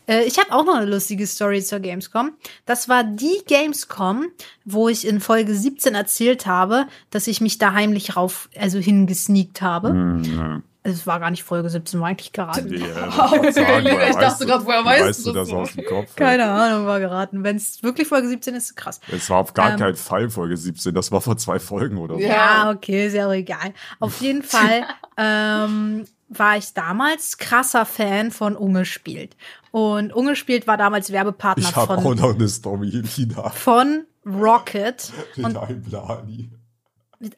[0.08, 2.32] Äh, Ich habe auch noch eine lustige Story zur Gamescom.
[2.66, 4.28] Das war die Gamescom,
[4.66, 9.62] wo ich in Folge 17 erzählt habe, dass ich mich da heimlich rauf, also hingesneakt
[9.62, 9.90] habe.
[9.90, 10.92] Hm, ja.
[10.92, 12.74] Es war gar nicht Folge 17, war eigentlich geraten.
[12.74, 12.86] Ja,
[13.32, 15.74] Okay, wollte sagen, ich dachte du- grad, woher weißt weißt du du das das aus
[15.74, 16.16] dem Kopf?
[16.16, 17.44] Keine Ahnung, war geraten.
[17.44, 19.00] Wenn es wirklich Folge 17 ist, krass.
[19.12, 22.16] Es war auf gar Ähm, keinen Fall Folge 17, das war vor zwei Folgen oder
[22.16, 22.22] so.
[22.22, 22.72] Ja.
[22.72, 23.74] Okay, ist ja auch egal.
[24.00, 24.86] Auf jeden Fall
[25.18, 29.36] ähm, war ich damals krasser Fan von Unge spielt.
[29.72, 33.50] Und Unge spielt war damals Werbepartner Ich habe auch von, noch eine Story, Lina.
[33.52, 35.12] von Rocket.
[35.38, 36.50] Und einem Blani.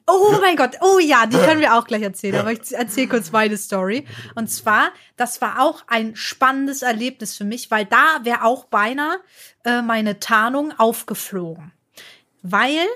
[0.08, 3.32] Oh mein Gott, oh ja, die können wir auch gleich erzählen, aber ich erzähle kurz
[3.32, 4.06] meine Story.
[4.36, 9.20] Und zwar, das war auch ein spannendes Erlebnis für mich, weil da wäre auch beinahe
[9.66, 11.74] äh, meine Tarnung aufgeflogen.
[12.42, 12.88] Weil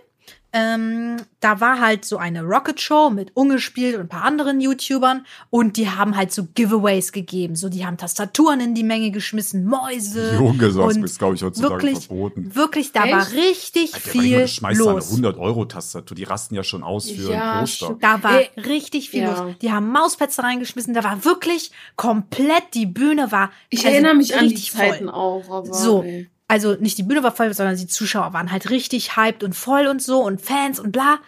[0.54, 5.26] ähm, da war halt so eine Rocket Show mit Ungespielt und ein paar anderen YouTubern
[5.50, 7.56] und die haben halt so Giveaways gegeben.
[7.56, 10.36] So, die haben Tastaturen in die Menge geschmissen, Mäuse.
[10.40, 12.56] Junge, sowas ist, glaube ich, heutzutage wirklich, verboten.
[12.56, 13.34] Wirklich, da war Echt?
[13.34, 15.12] richtig Alter, viel schmeißt da eine los.
[15.12, 17.98] 100-Euro-Tastatur, die rasten ja schon aus für Ja, ein Poster.
[18.00, 19.44] Da war Ey, richtig viel ja.
[19.44, 19.56] los.
[19.62, 20.94] Die haben Mauspads da reingeschmissen.
[20.94, 23.52] Da war wirklich komplett die Bühne war.
[23.70, 25.14] Ich also erinnere mich an die richtig Zeiten voll.
[25.14, 25.50] auch.
[25.50, 26.30] Aber, So, ey.
[26.48, 29.88] Also nicht die Bühne war voll, sondern die Zuschauer waren halt richtig hyped und voll
[29.88, 31.20] und so und Fans und bla.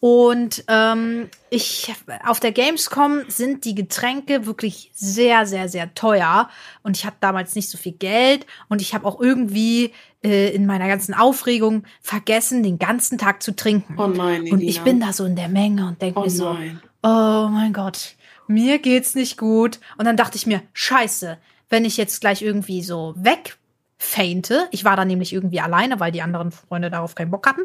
[0.00, 1.92] Und ähm, ich
[2.24, 6.48] auf der Gamescom sind die Getränke wirklich sehr, sehr, sehr teuer.
[6.82, 9.92] Und ich hatte damals nicht so viel Geld und ich habe auch irgendwie
[10.22, 13.96] äh, in meiner ganzen Aufregung vergessen, den ganzen Tag zu trinken.
[13.98, 16.52] Oh nein, und ich bin da so in der Menge und denke Oh mir so,
[16.52, 16.80] nein.
[17.02, 18.16] oh mein Gott,
[18.48, 19.80] mir geht's nicht gut.
[19.96, 21.38] Und dann dachte ich mir, scheiße,
[21.68, 23.14] wenn ich jetzt gleich irgendwie so
[23.98, 27.62] wegfainte, ich war da nämlich irgendwie alleine, weil die anderen Freunde darauf keinen Bock hatten.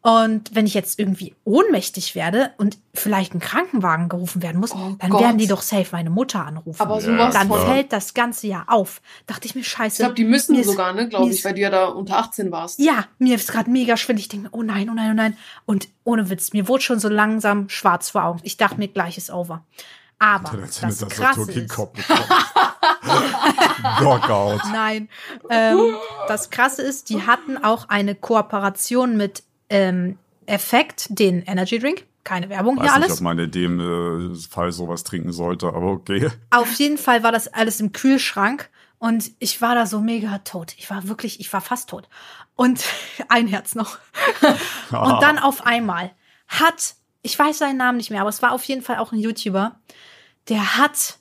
[0.00, 4.94] Und wenn ich jetzt irgendwie ohnmächtig werde und vielleicht ein Krankenwagen gerufen werden muss, Oh
[5.00, 5.20] dann Gott.
[5.20, 6.80] werden die doch safe meine Mutter anrufen.
[6.80, 7.58] Aber Ja, sowas dann von.
[7.60, 7.66] Ja.
[7.66, 9.02] fällt das ganze Jahr auf.
[9.26, 9.94] Dachte ich mir, scheiße.
[9.96, 12.52] Ich glaube, die müssen ist- sogar, ne, glaube ich, weil du ja da unter 18
[12.52, 12.78] warst.
[12.78, 14.26] ja, mir ist gerade mega schwindelig.
[14.26, 15.36] Ich denke mir, oh nein, oh nein, oh nein.
[15.66, 18.40] Und ohne Witz, mir wurde schon so langsam schwarz vor Augen.
[18.44, 19.64] Ich dachte mir, gleich ist over.
[20.18, 21.70] Aber das Krasse ist.
[23.98, 24.60] Knockout.
[24.72, 25.08] nein,
[25.48, 25.94] ähm,
[26.26, 32.04] das Krasse ist, die hatten auch eine Kooperation mit ähm, Effekt, den Energy Drink.
[32.24, 33.18] Keine Werbung Weiß hier nicht, alles.
[33.18, 36.30] ob man in dem äh, Fall sowas trinken sollte, aber okay.
[36.50, 40.74] Auf jeden Fall war das alles im Kühlschrank und ich war da so mega tot.
[40.76, 42.08] Ich war wirklich, ich war fast tot.
[42.56, 42.84] Und
[43.28, 43.98] ein Herz noch.
[44.90, 46.10] Und dann auf einmal
[46.48, 49.18] hat, ich weiß seinen Namen nicht mehr, aber es war auf jeden Fall auch ein
[49.18, 49.76] YouTuber,
[50.48, 51.18] der hat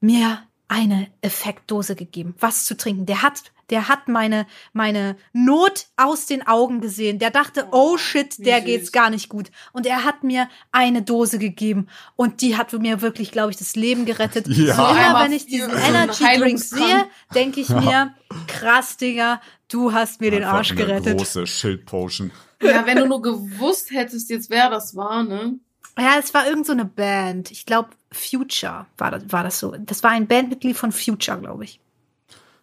[0.00, 3.06] mir eine Effektdose gegeben, was zu trinken.
[3.06, 7.18] Der hat, der hat meine, meine Not aus den Augen gesehen.
[7.18, 8.64] Der dachte, oh shit, wie der süß.
[8.66, 9.50] geht's gar nicht gut.
[9.72, 11.88] Und er hat mir eine Dose gegeben.
[12.16, 14.46] Und die hat mir wirklich, glaube ich, das Leben gerettet.
[14.58, 14.74] Ja.
[14.74, 18.14] So immer, wenn ich diesen Energy Drink sehe, denke ich mir,
[18.46, 21.16] krass, Digga, du hast mir den Einfach Arsch eine gerettet.
[21.16, 22.30] große Schildpotion.
[22.60, 25.58] Ja, wenn du nur gewusst hättest jetzt, wer das war, ne?
[25.98, 27.50] Ja, es war irgend so eine Band.
[27.50, 29.74] Ich glaube, Future war das, war das so.
[29.78, 31.80] Das war ein Bandmitglied von Future, glaube ich.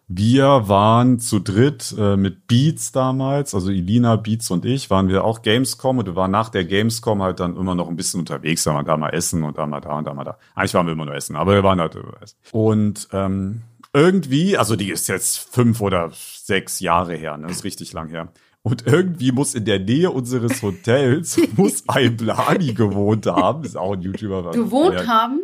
[0.08, 5.24] Wir waren zu dritt äh, mit Beats damals, also Elina, Beats und ich, waren wir
[5.24, 8.62] auch Gamescom und wir waren nach der Gamescom halt dann immer noch ein bisschen unterwegs,
[8.62, 10.38] da mal da mal essen und da mal da und da mal da.
[10.54, 12.36] Eigentlich waren wir immer nur essen, aber wir waren halt immer essen.
[12.52, 13.62] Und ähm,
[13.92, 17.48] irgendwie, also die ist jetzt fünf oder sechs Jahre her, ne?
[17.48, 18.28] ist richtig lang her.
[18.66, 23.92] Und irgendwie muss in der Nähe unseres Hotels muss ein Blani gewohnt haben, ist auch
[23.92, 24.50] ein YouTuber.
[24.50, 25.42] Gewohnt Ja, haben?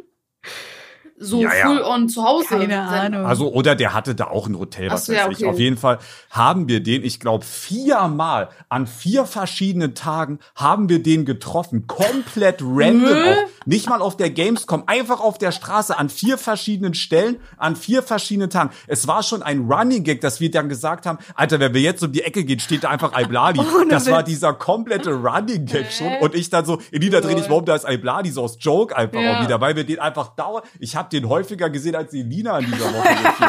[1.18, 1.66] So Ja, ja.
[1.68, 2.48] full on zu Hause.
[2.48, 2.80] Keine.
[2.80, 3.24] Ahnung.
[3.24, 5.36] Also, oder der hatte da auch ein Hotel, was so, weiß ja, ich.
[5.36, 5.46] okay.
[5.46, 6.00] Auf jeden Fall
[6.30, 11.86] haben wir den, ich glaube, viermal an vier verschiedenen Tagen haben wir den getroffen.
[11.86, 13.12] Komplett random.
[13.12, 13.36] Auch.
[13.64, 18.02] Nicht mal auf der Gamescom, einfach auf der Straße an vier verschiedenen Stellen, an vier
[18.02, 18.70] verschiedenen Tagen.
[18.86, 22.02] Es war schon ein Running Gag, dass wir dann gesagt haben, Alter, wenn wir jetzt
[22.02, 23.60] um die Ecke gehen, steht da einfach Ibladi.
[23.76, 24.26] Ohne das war Witz.
[24.28, 26.12] dieser komplette Running Gag schon.
[26.20, 28.96] Und ich dann so, Elina dreh dich mal um, da ist Ibladi, so aus Joke
[28.96, 29.38] einfach Ja.
[29.38, 32.58] auch wieder, weil wir den einfach dauernd, ich habe den häufiger gesehen als die Lina
[32.58, 33.08] in dieser Woche.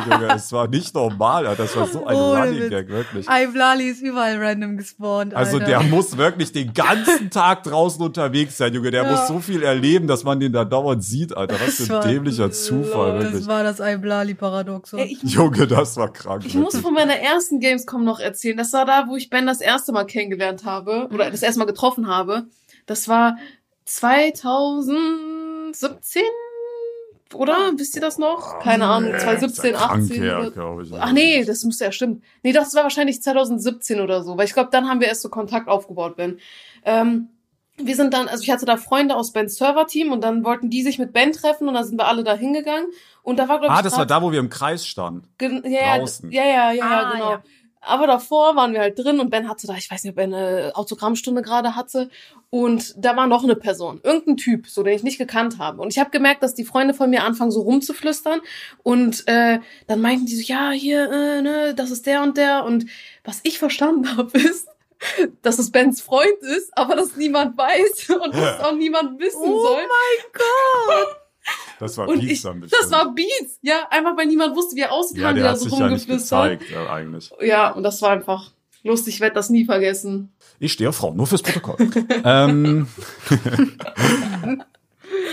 [0.10, 0.34] Junge.
[0.36, 1.64] Es war nicht normal, Alter.
[1.64, 2.70] das war so ein Ohne Running Witz.
[2.70, 3.28] Gag, wirklich.
[3.30, 5.34] Iblali ist überall random gespawnt.
[5.34, 5.68] Also Alter.
[5.68, 8.92] der muss wirklich den ganzen Tag draußen unterwegs sein, Junge.
[8.92, 9.12] Der Ja.
[9.12, 11.56] muss so viel erleben, dass man den da dauernd sieht, Alter.
[11.56, 13.48] Was Das für ein dämlicher Zufall, Das wirklich.
[13.48, 15.00] war das Iblali-Paradoxon.
[15.24, 16.44] Junge, das war krank.
[16.46, 16.82] ich muss wirklich.
[16.84, 18.58] von meiner ersten Gamescom noch erzählen.
[18.58, 21.08] Das war da, wo ich Ben das erste Mal kennengelernt habe.
[21.14, 22.46] Oder das erste Mal getroffen habe.
[22.86, 23.38] Das war
[23.86, 26.22] 2017?
[27.34, 27.72] Oder?
[27.78, 28.60] Wisst ihr das noch?
[28.60, 29.12] Keine Ahnung.
[29.12, 30.22] Nee, 2017, ist ja krank 18.
[30.22, 30.52] her,
[30.84, 30.94] ich.
[31.00, 32.22] Ach nee, das müsste ja stimmen.
[32.44, 35.30] Nee, das war wahrscheinlich 2017 oder so, weil ich glaube, dann haben wir erst so
[35.30, 36.40] Kontakt aufgebaut, Ben.
[36.86, 37.30] Ähm,
[37.78, 40.84] wir sind dann, also ich hatte da Freunde aus Bens Server-Team und dann wollten die
[40.84, 42.86] sich mit Ben treffen und dann sind wir alle da hingegangen.
[43.24, 45.28] Und da war, glaube ich, Ah, das war da, wo wir im Kreis standen.
[45.38, 46.32] Gen ja, draußen.
[46.32, 47.30] ja, ja, ja, ja, Ah, genau.
[47.32, 47.44] ja.
[47.86, 50.24] Aber davor waren wir halt drin und Ben hatte da, ich weiß nicht, ob er
[50.24, 52.10] eine Autogrammstunde gerade hatte.
[52.50, 55.82] Und da war noch eine Person, irgendein Typ, so den ich nicht gekannt habe.
[55.82, 58.40] Und ich habe gemerkt, dass die Freunde von mir anfangen so rumzuflüstern.
[58.84, 62.64] Und äh, dann meinten die so, ja, hier, äh, ne, das ist der und der.
[62.64, 62.86] Und
[63.26, 64.70] was ich verstanden habe, ist,
[65.42, 69.64] dass es Bens Freund ist, aber dass niemand weiß und dass auch niemand wissen Oh
[69.68, 69.78] soll.
[69.82, 71.18] mein Gott!
[71.80, 72.82] Das war Und Beats ich, dann bestimmt.
[72.84, 75.50] das war Beats, ja, einfach weil niemand wusste, wie er aussieht, ja, haben die der
[75.52, 76.60] da hat so ja rumgeflüstert.
[76.60, 77.32] gezeigt, äh, eigentlich.
[77.42, 78.52] Ja, und das war einfach
[78.84, 79.16] lustig.
[79.16, 80.32] Ich werde das nie vergessen.
[80.60, 81.76] Ich stehe auf Frauen, nur fürs Protokoll.
[82.24, 82.88] ähm,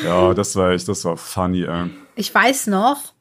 [0.04, 1.90] ja, das war echt, das war funny, ey.
[2.16, 3.12] Ich weiß noch,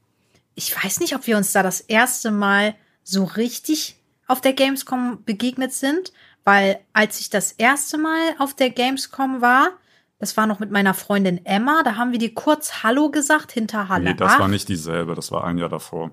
[0.55, 3.97] ich weiß nicht, ob wir uns da das erste Mal so richtig
[4.27, 6.11] auf der Gamescom begegnet sind,
[6.49, 9.69] weil als ich das erste Mal auf der Gamescom war,
[10.17, 13.87] das war noch mit meiner Freundin Emma, da haben wir dir kurz Hallo gesagt hinter
[13.87, 14.39] Halle Nee, das 8.
[14.39, 16.09] war nicht dieselbe, das war ein Jahr davor.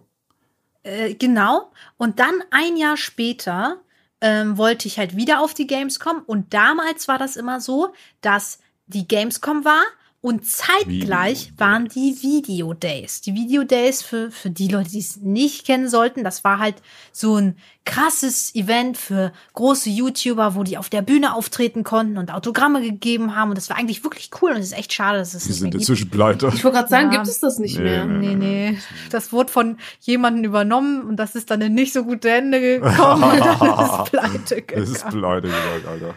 [0.82, 1.72] Äh, genau.
[1.96, 3.78] Und dann ein Jahr später
[4.20, 6.22] ähm, wollte ich halt wieder auf die Gamescom.
[6.26, 8.58] Und damals war das immer so, dass
[8.88, 9.84] die Gamescom war
[10.26, 13.20] und zeitgleich Video waren die Video Days.
[13.20, 16.76] Die Video Days für, für die Leute, die es nicht kennen sollten, das war halt
[17.12, 22.32] so ein krasses Event für große YouTuber, wo die auf der Bühne auftreten konnten und
[22.34, 23.50] Autogramme gegeben haben.
[23.50, 24.50] Und das war eigentlich wirklich cool.
[24.50, 25.82] Und es ist echt schade, dass es Die nicht mehr sind gibt.
[25.82, 26.50] inzwischen pleite.
[26.52, 27.18] Ich wollte gerade sagen, Ja.
[27.18, 28.04] gibt es das nicht Nee, mehr?
[28.06, 28.34] nee.
[28.34, 28.78] Nee, nee.
[29.10, 33.22] Das wurde von jemandem übernommen und das ist dann in nicht so gute Hände gekommen
[33.30, 35.20] und dann ist es pleite Das ist gegangen.
[35.20, 36.14] pleite gesagt, Alter.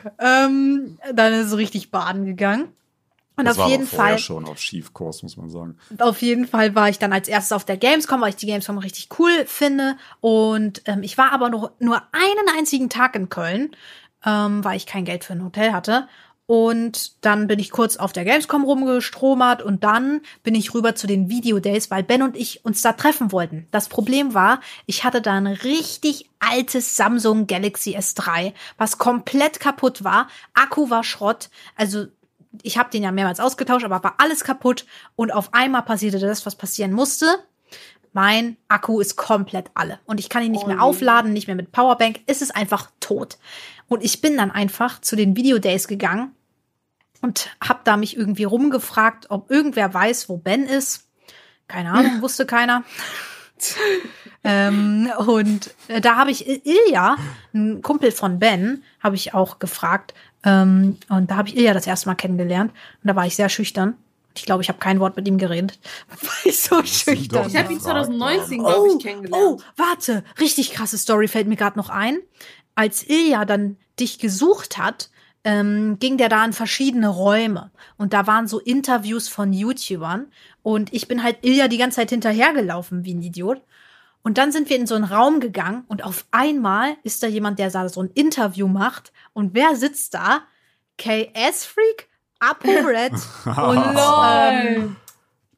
[0.48, 2.70] Ähm, dann ist es richtig baden gegangen.
[3.40, 5.78] Und das auf war jeden aber vorher Fall, schon auf Schiefkurs, muss man sagen.
[6.00, 8.78] auf jeden Fall war ich dann als erstes auf der Gamescom, weil ich die Gamescom
[8.78, 9.98] richtig cool finde.
[10.20, 13.76] Und ähm, ich war aber nur, nur einen einzigen Tag in Köln,
[14.26, 16.08] ähm, weil ich kein Geld für ein Hotel hatte.
[16.50, 21.06] Und dann bin ich kurz auf der Gamescom rumgestromert und dann bin ich rüber zu
[21.06, 23.68] den Video Days, weil Ben und ich uns da treffen wollten.
[23.70, 30.04] Das Problem war, ich hatte da ein richtig altes Samsung Galaxy S3, was komplett kaputt
[30.04, 30.28] war.
[30.56, 31.52] Akku war Schrott.
[31.76, 32.08] Also
[32.64, 34.86] ich habe den ja mehrmals ausgetauscht, aber war alles kaputt
[35.16, 37.28] und auf einmal passierte das, was passieren musste.
[38.12, 41.56] Mein Akku ist komplett alle und ich kann ihn nicht Oh mehr aufladen, nicht mehr
[41.56, 42.22] mit Powerbank.
[42.26, 43.38] Es ist einfach tot.
[43.88, 46.36] Und ich bin dann einfach zu den Video Days gegangen
[47.22, 51.08] und habe da mich irgendwie rumgefragt, ob irgendwer weiß, wo Ben ist.
[51.68, 52.84] Keine Ahnung, wusste keiner.
[54.44, 57.18] ähm, und äh, da habe ich Ilja,
[57.54, 60.14] ein Kumpel von Ben, habe ich auch gefragt.
[60.44, 62.72] Ähm, und da habe ich Ilja das erste Mal kennengelernt.
[63.04, 63.96] Und da war ich sehr schüchtern.
[64.36, 65.80] Ich glaube, ich habe kein Wort mit ihm geredet.
[66.22, 67.48] War ich so schüchtern.
[67.50, 68.66] Ich habe ihn Gefragt 2019, haben.
[68.66, 69.44] glaube Oh, ich, kennengelernt.
[69.44, 72.20] oh, warte, richtig krasse Story fällt mir gerade noch ein.
[72.76, 75.10] Als Ilja dann dich gesucht hat,
[75.44, 80.28] ähm, ging der da in verschiedene Räume und da waren so Interviews von YouTubern
[80.64, 83.62] und ich bin halt Ilja die ganze Zeit hinterhergelaufen wie ein Idiot.
[84.22, 87.58] Und dann sind wir in so einen Raum gegangen und auf einmal ist da jemand,
[87.58, 90.42] der so ein Interview macht und wer sitzt da?
[90.98, 92.10] KS Freak,
[92.40, 93.84] Apo Red und
[94.30, 94.96] ähm,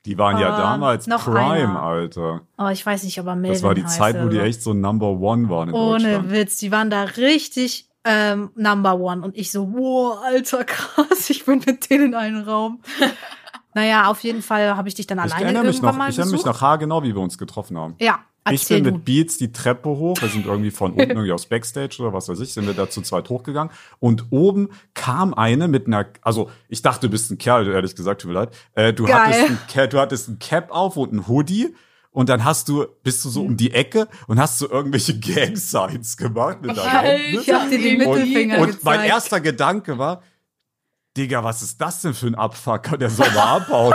[0.05, 1.81] Die waren ja Ähm, damals noch Prime, einer.
[1.81, 2.41] Alter.
[2.57, 4.73] oh, ich weiß nicht, ob er Melvin Das war die Zeit, wo die echt so
[4.73, 6.29] Number One waren in Ohne.
[6.29, 9.23] Witz, die waren da richtig ähm, Number One.
[9.23, 12.81] Und ich so, wow, alter, krass, ich bin mit denen in einem Raum.
[13.73, 16.09] naja, auf jeden Fall habe ich dich dann Ich alleine erinnere mich irgendwann noch, mal
[16.09, 17.95] ich erinnere mich noch haargenau, wie wir uns getroffen haben.
[17.99, 18.19] Ja,
[18.49, 18.91] Ich bin du.
[18.91, 20.19] mit Beats die Treppe hoch.
[20.19, 22.89] Wir sind irgendwie von unten irgendwie aufs Backstage oder was weiß ich, sind wir da
[22.89, 23.71] zu zweit hochgegangen.
[23.99, 28.21] Und oben kam eine mit einer, also ich dachte, du bist ein Kerl, ehrlich gesagt,
[28.21, 28.49] tut mir leid.
[28.73, 29.15] Äh, du, Geil.
[29.15, 31.75] hattest ein, Ca- du hattest ein Cap auf und ein Hoodie.
[32.13, 36.17] Und dann hast du, bist du so um die Ecke und hast so irgendwelche Gang-Signs
[36.17, 37.39] gemacht mit deinen Händen.
[37.41, 38.83] Ich hab dir Und- Mittelfinger Und gezeigt.
[38.83, 40.21] mein erster Gedanke war,
[41.15, 43.93] Digga, was ist das denn für ein Abfucker, der soll mal abhauen?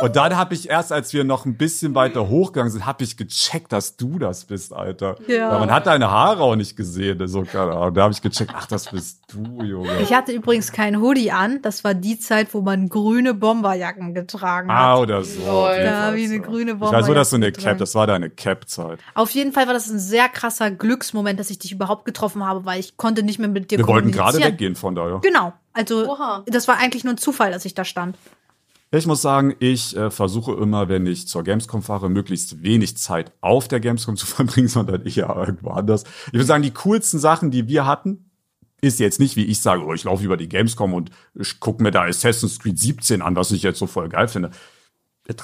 [0.00, 3.16] Und dann habe ich erst, als wir noch ein bisschen weiter hochgegangen sind, habe ich
[3.16, 5.16] gecheckt, dass du das bist, Alter.
[5.26, 5.52] Ja.
[5.52, 7.26] Weil man hat deine Haare auch nicht gesehen.
[7.28, 7.94] So, keine Ahnung.
[7.94, 10.00] Da habe ich gecheckt, ach, das bist du, Junge.
[10.00, 11.60] Ich hatte übrigens kein Hoodie an.
[11.62, 14.98] Das war die Zeit, wo man grüne Bomberjacken getragen Ah, hat.
[15.00, 15.40] oder so.
[15.44, 15.76] Lol.
[15.82, 16.42] Ja, wie eine so.
[16.42, 18.98] grüne Ich weiß so, dass du eine Bomberjacke Cap, das war deine Cap-Zeit.
[19.14, 22.64] Auf jeden Fall war das ein sehr krasser Glücksmoment, dass ich dich überhaupt getroffen habe,
[22.64, 25.18] weil ich konnte nicht mehr mit dir Wir wollten gerade weggehen von da, ja.
[25.18, 25.52] Genau.
[25.72, 26.42] Also, Oha.
[26.46, 28.16] das war eigentlich nur ein Zufall, dass ich da stand.
[28.92, 33.32] Ich muss sagen, ich äh, versuche immer, wenn ich zur Gamescom fahre, möglichst wenig Zeit
[33.40, 36.04] auf der Gamescom zu verbringen, sondern eher irgendwo anders.
[36.28, 38.30] Ich würde sagen, die coolsten Sachen, die wir hatten,
[38.80, 41.10] ist jetzt nicht, wie ich sage, oh, ich laufe über die Gamescom und
[41.60, 44.50] gucke mir da Assassin's Creed 17 an, was ich jetzt so voll geil finde.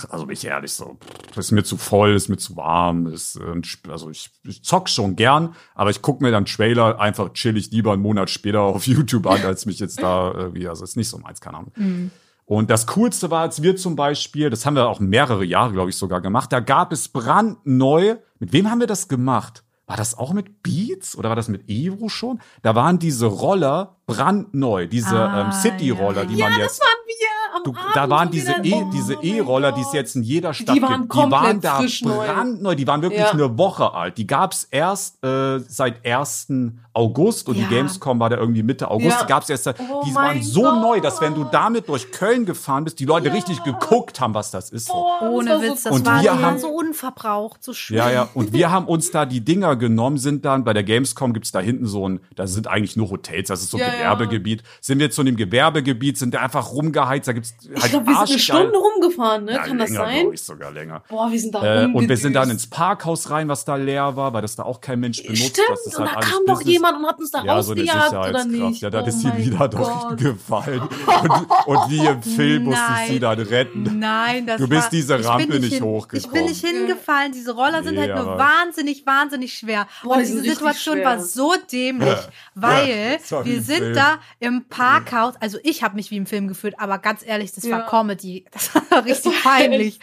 [0.09, 0.99] also bin ich ehrlich so,
[1.37, 5.15] ist mir zu voll, ist mir zu warm, ist, äh, also ich, ich zock schon
[5.15, 9.27] gern, aber ich gucke mir dann Trailer einfach chillig lieber einen Monat später auf YouTube
[9.27, 11.73] an, als mich jetzt da irgendwie, also ist nicht so meins, keine Ahnung.
[11.77, 12.11] Mhm.
[12.47, 15.91] Und das Coolste war, als wir zum Beispiel, das haben wir auch mehrere Jahre, glaube
[15.91, 19.65] ich, sogar gemacht, da gab es brandneu, mit wem haben wir das gemacht?
[19.89, 22.41] War das auch mit Beats oder war das mit Evo schon?
[22.63, 26.29] Da waren diese Roller brandneu, diese Ah, ähm, City-Roller, ja.
[26.29, 27.15] die Ja, man das jetzt waren wir
[27.57, 30.23] am Du, Abend, da waren diese E, Oh diese mein E-Roller, die es jetzt in
[30.23, 31.15] jeder Stadt Die waren gibt.
[31.15, 32.75] Die waren da brandneu.
[32.75, 33.31] Die waren wirklich Ja.
[33.31, 34.19] eine Woche alt.
[34.19, 36.49] Die gab's erst äh, seit 1.
[36.93, 37.67] August und Ja.
[37.69, 39.11] die Gamescom war da irgendwie Mitte August.
[39.19, 39.23] Ja.
[39.23, 39.65] Die gab's erst.
[39.65, 40.81] seit- Oh die waren so Gott.
[40.81, 43.35] neu, dass wenn du damit durch Köln gefahren bist, die Leute Ja.
[43.35, 44.87] richtig geguckt haben, was das ist.
[44.87, 44.95] So.
[44.95, 47.99] Boah, das Ohne Witz, so das Und war wir die haben- so unverbraucht, so schön.
[47.99, 48.29] Ja, ja.
[48.35, 51.61] Und wir haben uns da die Dinger genommen, sind dann bei der Gamescom gibt's da
[51.61, 53.91] hinten so ein, da sind eigentlich nur Hotels, das ist so ja.
[53.91, 54.63] Gewerbegebiet.
[54.81, 58.15] Sind wir zu einem Gewerbegebiet, sind da einfach rumgeheizt, da gibt's halt Ich glaube, wir
[58.17, 59.53] sind eine Stunde rumgefahren, ne?
[59.53, 60.21] Ja, Kann das länger, sein?
[60.21, 61.03] glaube ich, sogar länger.
[61.09, 64.17] Boah, wir sind da Äh, und wir sind dann ins Parkhaus rein, was da leer
[64.17, 65.43] war, weil das da auch kein Mensch benutzt.
[65.47, 66.73] Stimmt, das ist und halt da alles kam doch Business.
[66.73, 68.49] jemand und hat uns da ja, so rausgejagt, oder Sicherheitskraft.
[68.71, 68.83] nicht?
[68.83, 70.19] Ja, dann oh ist sie wieder Gott.
[70.19, 70.81] gefallen.
[70.83, 71.31] Und,
[71.67, 73.99] und wie im Film musste ich sie dann retten.
[73.99, 76.27] Nein, das Du bist war, diese Rampe nicht hin, hochgekommen.
[76.27, 77.33] Ich bin nicht hingefallen.
[77.33, 79.87] Diese Roller sind Nee, halt nur wahnsinnig, wahnsinnig schwer.
[80.03, 82.19] Boah, und diese Situation war so dämlich,
[82.55, 85.35] weil das wir sind da im Parkhaus.
[85.41, 87.79] Also ich habe mich wie im Film gefühlt, aber ganz ehrlich, das Ja.
[87.79, 88.45] war Comedy.
[88.53, 90.01] Das war richtig war peinlich.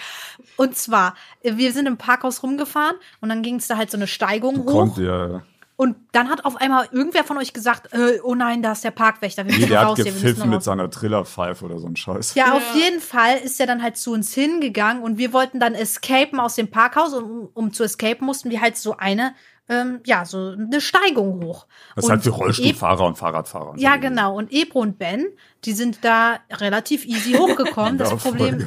[0.58, 4.08] Und zwar, wir sind im Parkhaus rumgefahren und dann ging es da halt so eine
[4.08, 4.66] Steigung hoch.
[4.72, 5.42] Konnte, ja.
[5.76, 8.92] Und dann hat auf einmal irgendwer von euch gesagt, äh, oh nein, da ist der
[8.92, 9.46] Parkwächter.
[9.48, 12.36] Wir Nee, der hat raus müssen gepfiffen mit seiner Trillerpfeife oder so ein Scheiß.
[12.36, 12.54] Ja, Ja.
[12.54, 16.40] auf jeden Fall ist er dann halt zu uns hingegangen und wir wollten dann escapen
[16.40, 19.34] aus dem Parkhaus und um, um zu escapen mussten wir halt so eine,
[19.68, 21.66] ähm, ja, so eine Steigung hoch.
[21.96, 23.72] Das ist halt für Rollstuhlfahrer und Fahrradfahrer.
[23.72, 24.00] und Ja, so.
[24.02, 24.38] genau.
[24.38, 25.26] Und Ebro und Ben,
[25.66, 27.98] die sind da relativ easy hochgekommen.
[27.98, 28.66] Das Ja, Problem,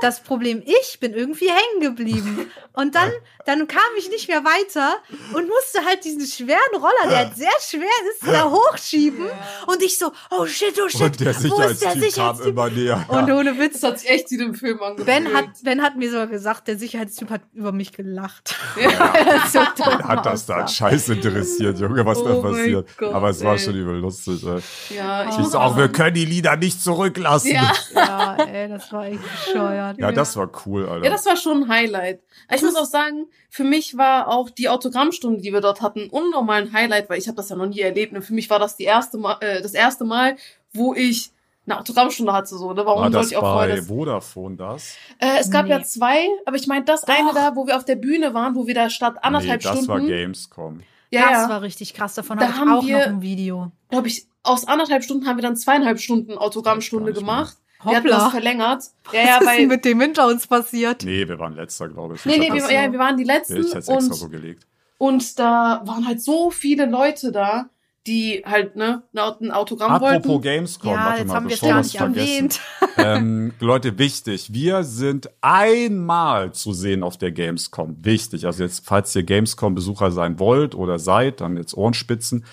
[0.00, 2.50] das Problem, ich bin irgendwie hängen geblieben.
[2.74, 3.10] Und dann,
[3.44, 4.96] dann kam ich nicht mehr weiter
[5.34, 9.26] und musste halt diesen schweren Roller, der halt sehr schwer ist, da hochschieben.
[9.66, 12.70] Und ich so, oh shit, oh shit, Und der wo ist der Sicherheitstyp kam immer
[12.70, 13.04] näher.
[13.08, 15.06] Und ohne Witz, Das hat sich echt wie im Film angefühlt.
[15.06, 18.54] Ben hat, ben hat mir sogar gesagt, der Sicherheitstyp hat über mich gelacht.
[18.80, 18.90] Ja.
[19.52, 20.68] so hat das da aussah.
[20.68, 22.88] scheiß interessiert, Junge, was da Oh mein passiert.
[22.96, 23.58] Gott, Aber es war ey.
[23.58, 24.60] schon übel lustig, ey.
[24.96, 27.52] Ja, ich Ich auch, wir können die Lieder nicht zurücklassen.
[27.54, 27.72] Ja.
[27.94, 29.98] Ja, ey, das war echt bescheuert.
[29.98, 31.04] Ja, das war cool, Alter.
[31.04, 32.20] Ja, das war schon ein Highlight.
[32.54, 36.62] Ich muss auch sagen, für mich war auch die Autogrammstunde, die wir dort hatten, unnormal
[36.62, 38.12] ein Highlight, weil ich habe das ja noch nie erlebt.
[38.14, 40.36] Und für mich war das die erste Mal, äh, das erste Mal,
[40.72, 41.30] wo ich
[41.66, 42.56] eine Autogrammstunde hatte.
[42.56, 42.84] So, ne?
[42.84, 43.86] Warum war das ich auch bei das?
[43.86, 44.96] Vodafone das?
[45.18, 45.72] Äh, es gab Nee.
[45.72, 48.66] ja zwei, aber ich meine das eine da, wo wir auf der Bühne waren, wo
[48.66, 50.08] wir da statt anderthalb nee, das war Stunden.
[50.08, 50.80] Gamescom.
[51.12, 51.48] Ja, Das ja.
[51.48, 52.14] war richtig krass.
[52.14, 53.70] Davon Da habe ich haben auch wir- noch ein Video.
[53.90, 57.56] glaube ich, aus anderthalb Stunden haben wir dann zweieinhalb Stunden Autogrammstunde ich gemacht.
[57.84, 58.84] Wir hatten das verlängert.
[59.12, 61.02] Ja, ja, Was ist denn mit dem hinter uns passiert?
[61.04, 62.24] Nee, wir waren letzter, glaube ich.
[62.24, 64.28] Nee, Ich nee, wir, ja, wir waren die ich letzten hätte es extra und, so
[64.28, 64.66] gelegt.
[64.98, 67.66] und da waren halt so viele Leute da,
[68.06, 70.42] die halt, ne, ein Autogramm Apropos wollten.
[70.42, 72.28] Gamescom, Ja, warte jetzt mal, haben wir es bevor nicht vergessen.
[72.28, 72.60] erwähnt.
[72.96, 78.04] ähm, Leute, wichtig, wir sind einmal zu sehen auf der Gamescom.
[78.04, 82.44] Wichtig, also jetzt, falls ihr Gamescom-Besucher sein wollt oder seid, dann jetzt Ohrenspitzen.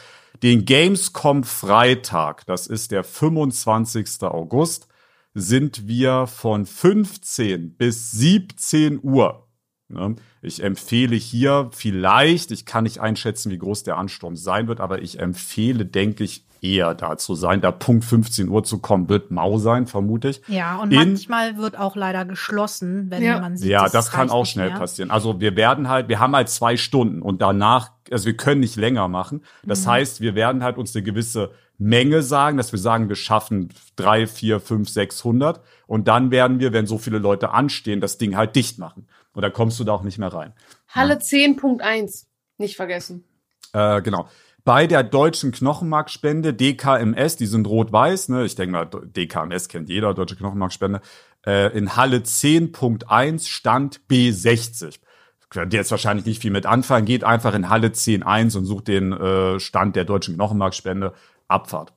[0.44, 4.22] Den Gamescom Freitag, das ist der 25.
[4.24, 4.88] August,
[5.34, 9.49] sind wir von 15 bis 17 Uhr.
[9.90, 10.16] Ne?
[10.42, 15.02] Ich empfehle hier vielleicht, ich kann nicht einschätzen, wie groß der Ansturm sein wird, aber
[15.02, 17.62] ich empfehle, denke ich, eher da zu sein.
[17.62, 20.42] Da Punkt 15 Uhr zu kommen, wird mau sein, vermute ich.
[20.48, 23.40] Ja, und In- manchmal wird auch leider geschlossen, wenn Ja.
[23.40, 23.70] man sieht.
[23.70, 24.78] Ja, es das kann auch schnell mehr.
[24.78, 25.10] passieren.
[25.10, 28.76] Also wir werden halt, wir haben halt zwei Stunden und danach, also wir können nicht
[28.76, 29.42] länger machen.
[29.64, 29.92] Das Mhm.
[29.92, 34.28] heißt, wir werden halt uns eine gewisse Menge sagen, dass wir sagen, wir schaffen drei,
[34.28, 38.58] vier, fünf, sechshundert und dann werden wir, wenn so viele Leute anstehen, das Ding halt
[38.58, 39.08] dicht machen.
[39.40, 40.52] Und dann kommst du da auch nicht mehr rein.
[40.90, 42.26] Halle 10.1.
[42.58, 43.24] Nicht vergessen.
[43.72, 44.28] Äh, genau.
[44.66, 48.44] Bei der deutschen Knochenmarkspende, DKMS, die sind rot-weiß, ne?
[48.44, 51.00] Ich denke mal, DKMS kennt jeder, deutsche Knochenmarkspende.
[51.46, 55.00] Äh, in Halle 10.1 stand B60.
[55.50, 57.06] Könnt ihr jetzt wahrscheinlich nicht viel mit anfangen.
[57.06, 61.14] Geht einfach in Halle 10.1 und sucht den äh, Stand der deutschen Knochenmarkspende.
[61.48, 61.94] Abfahrt.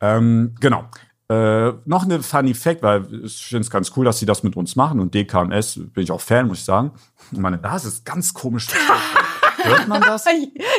[0.00, 0.86] Ähm, genau.
[1.30, 4.56] Äh, noch eine Funny Fact, weil ich finde es ganz cool, dass sie das mit
[4.56, 6.90] uns machen und DKMS bin ich auch Fan, muss ich sagen.
[7.30, 8.66] Und meine Nase ist ganz komisch.
[9.62, 10.24] Hört man das?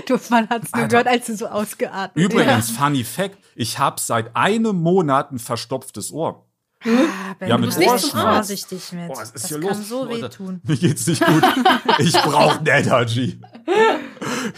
[0.08, 4.02] Du, man hat es nur gehört, als du so ausgeatmet Übrigens, Funny Fact, ich habe
[4.02, 6.46] seit einem Monat ein verstopftes Ohr.
[6.84, 9.08] Ah, Ben, Ja, du mit bist nicht so vorsichtig mit.
[9.08, 9.88] Boah, was ist das hier kann los?
[9.88, 10.62] so wehtun.
[10.64, 11.44] Mir geht's nicht gut.
[12.00, 13.40] Ich brauche eine Energy.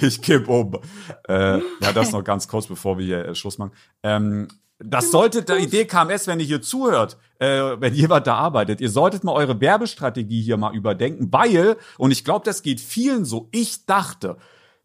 [0.01, 0.79] Ich kipp um.
[1.27, 3.73] Äh, ja, das noch ganz kurz, bevor wir hier äh, Schluss machen.
[4.01, 4.47] Ähm,
[4.85, 7.47] Das sollte der Idee KMS, wenn ihr hier zuhört, äh,
[7.79, 12.23] wenn jemand da arbeitet, ihr solltet mal eure Werbestrategie hier mal überdenken, weil, und ich
[12.23, 14.37] glaube, das geht vielen so, ich dachte,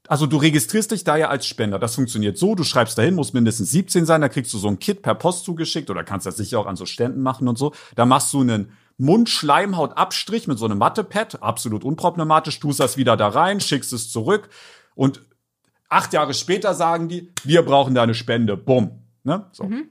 [0.09, 1.79] also du registrierst dich da ja als Spender.
[1.79, 4.79] Das funktioniert so, du schreibst dahin, muss mindestens 17 sein, da kriegst du so ein
[4.79, 7.75] Kit per Post zugeschickt oder kannst das sicher auch an so Ständen machen und so.
[7.95, 13.29] Da machst du einen Mundschleimhautabstrich mit so einem Mattepad, absolut unproblematisch, tust das wieder da
[13.29, 14.49] rein, schickst es zurück
[14.95, 15.21] und
[15.89, 19.08] acht Jahre später sagen die, wir brauchen deine Spende, bumm.
[19.25, 19.47] Ne?
[19.53, 19.65] So.
[19.65, 19.89] Mhm.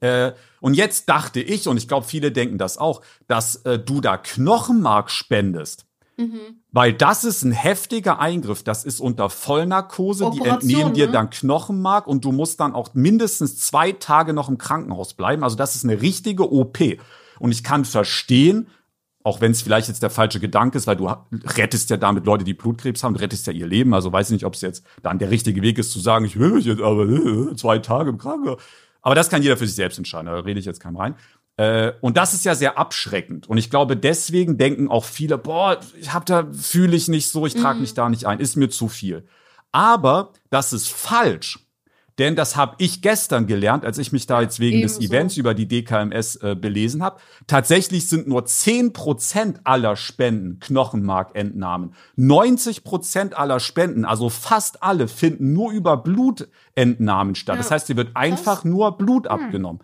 [0.00, 4.00] Äh, und jetzt dachte ich, und ich glaube, viele denken das auch, dass äh, du
[4.00, 5.86] da Knochenmark spendest.
[6.16, 6.62] Mhm.
[6.70, 8.62] Weil das ist ein heftiger Eingriff.
[8.62, 10.30] Das ist unter Vollnarkose.
[10.32, 11.12] Die Operation, entnehmen dir ne?
[11.12, 15.42] dann Knochenmark und du musst dann auch mindestens zwei Tage noch im Krankenhaus bleiben.
[15.42, 16.78] Also das ist eine richtige OP.
[17.38, 18.68] Und ich kann verstehen,
[19.24, 21.08] auch wenn es vielleicht jetzt der falsche Gedanke ist, weil du
[21.56, 23.94] rettest ja damit Leute, die Blutkrebs haben, du rettest ja ihr Leben.
[23.94, 26.38] Also weiß ich nicht, ob es jetzt dann der richtige Weg ist zu sagen, ich
[26.38, 28.60] will mich jetzt aber äh, zwei Tage im Krankenhaus.
[29.00, 30.26] Aber das kann jeder für sich selbst entscheiden.
[30.26, 31.14] Da rede ich jetzt keinem rein.
[31.56, 33.48] Äh, und das ist ja sehr abschreckend.
[33.48, 37.46] Und ich glaube, deswegen denken auch viele, boah, ich hab da, fühle ich nicht so,
[37.46, 39.26] ich trage mich da nicht ein, ist mir zu viel.
[39.70, 41.58] Aber das ist falsch.
[42.22, 45.12] Denn das habe ich gestern gelernt, als ich mich da jetzt wegen des ebenso.
[45.12, 47.18] Events über die DKMS äh, belesen habe.
[47.48, 51.94] Tatsächlich sind nur 10% aller Spenden Knochenmarkentnahmen.
[52.16, 57.58] 90% aller Spenden, also fast alle, finden nur über Blutentnahmen statt.
[57.58, 57.74] Das Ja.
[57.74, 59.80] heißt, dir wird einfach nur Blut abgenommen.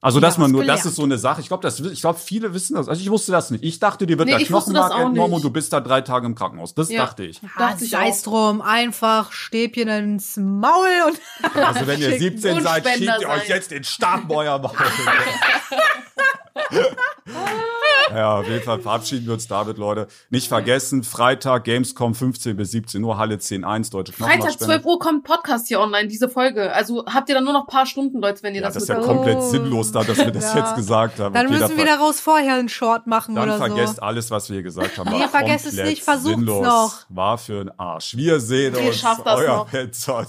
[0.00, 0.84] Also, dass man nur, das gelernt.
[0.90, 1.40] ist so eine Sache.
[1.40, 2.88] Ich glaube, das, ich glaube, viele wissen das.
[2.88, 3.64] Also, ich wusste das nicht.
[3.64, 6.24] Ich dachte, dir wird Nee, der das Knochenmark entnommen und du bist da drei Tage
[6.26, 6.72] im Krankenhaus.
[6.72, 7.04] Das Ja.
[7.04, 7.42] dachte ich.
[7.42, 8.22] Ja, Dachte ich sei auch.
[8.22, 11.18] drum, einfach Stäbchen ins Maul und
[11.64, 14.72] Also, wenn ihr 17 seid, schiebt ihr euch jetzt den Stab in euer Maul.
[18.14, 20.08] ja, auf jeden Fall verabschieden wir uns damit, Leute.
[20.30, 24.74] Nicht vergessen, Freitag, Gamescom 15 bis 17 Uhr, Halle 10.1, Deutsche Freitag Knochenmarkspende.
[24.82, 26.72] 12 Uhr kommt Podcast hier online, diese Folge.
[26.72, 28.82] Also habt ihr dann nur noch ein paar Stunden, Leute, wenn ihr Ja, das das
[28.84, 29.50] ist ja komplett Oh.
[29.50, 30.60] sinnlos, da, dass wir das Ja.
[30.60, 31.34] jetzt gesagt haben.
[31.34, 34.02] dann Okay, müssen wir daraus vorher einen Short machen Dann oder vergesst so.
[34.02, 35.10] alles, was wir hier gesagt haben.
[35.10, 36.64] Nee, War vergesst es nicht, versucht's sinnlos.
[36.66, 36.94] noch.
[37.10, 38.16] War für ein Arsch.
[38.16, 38.96] Wir sehen Ihr uns.
[39.00, 39.68] schafft das Euer noch.
[39.70, 40.26] Benson.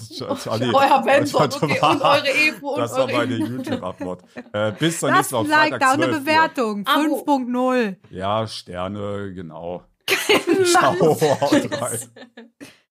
[0.49, 0.71] Ah, nee.
[0.73, 3.35] Euer Benson, okay, und eure Evo und Das war eure meine.
[3.37, 4.21] YouTube-Upload.
[4.53, 5.47] Äh, bis zum nächsten Mal.
[5.47, 6.18] Like Freitag, da und eine 12 Uhr.
[6.21, 6.85] Bewertung.
[6.85, 7.23] Abo.
[7.25, 7.95] 5.0.
[8.09, 9.83] Ja, Sterne, genau.
[11.71, 11.99] Rein.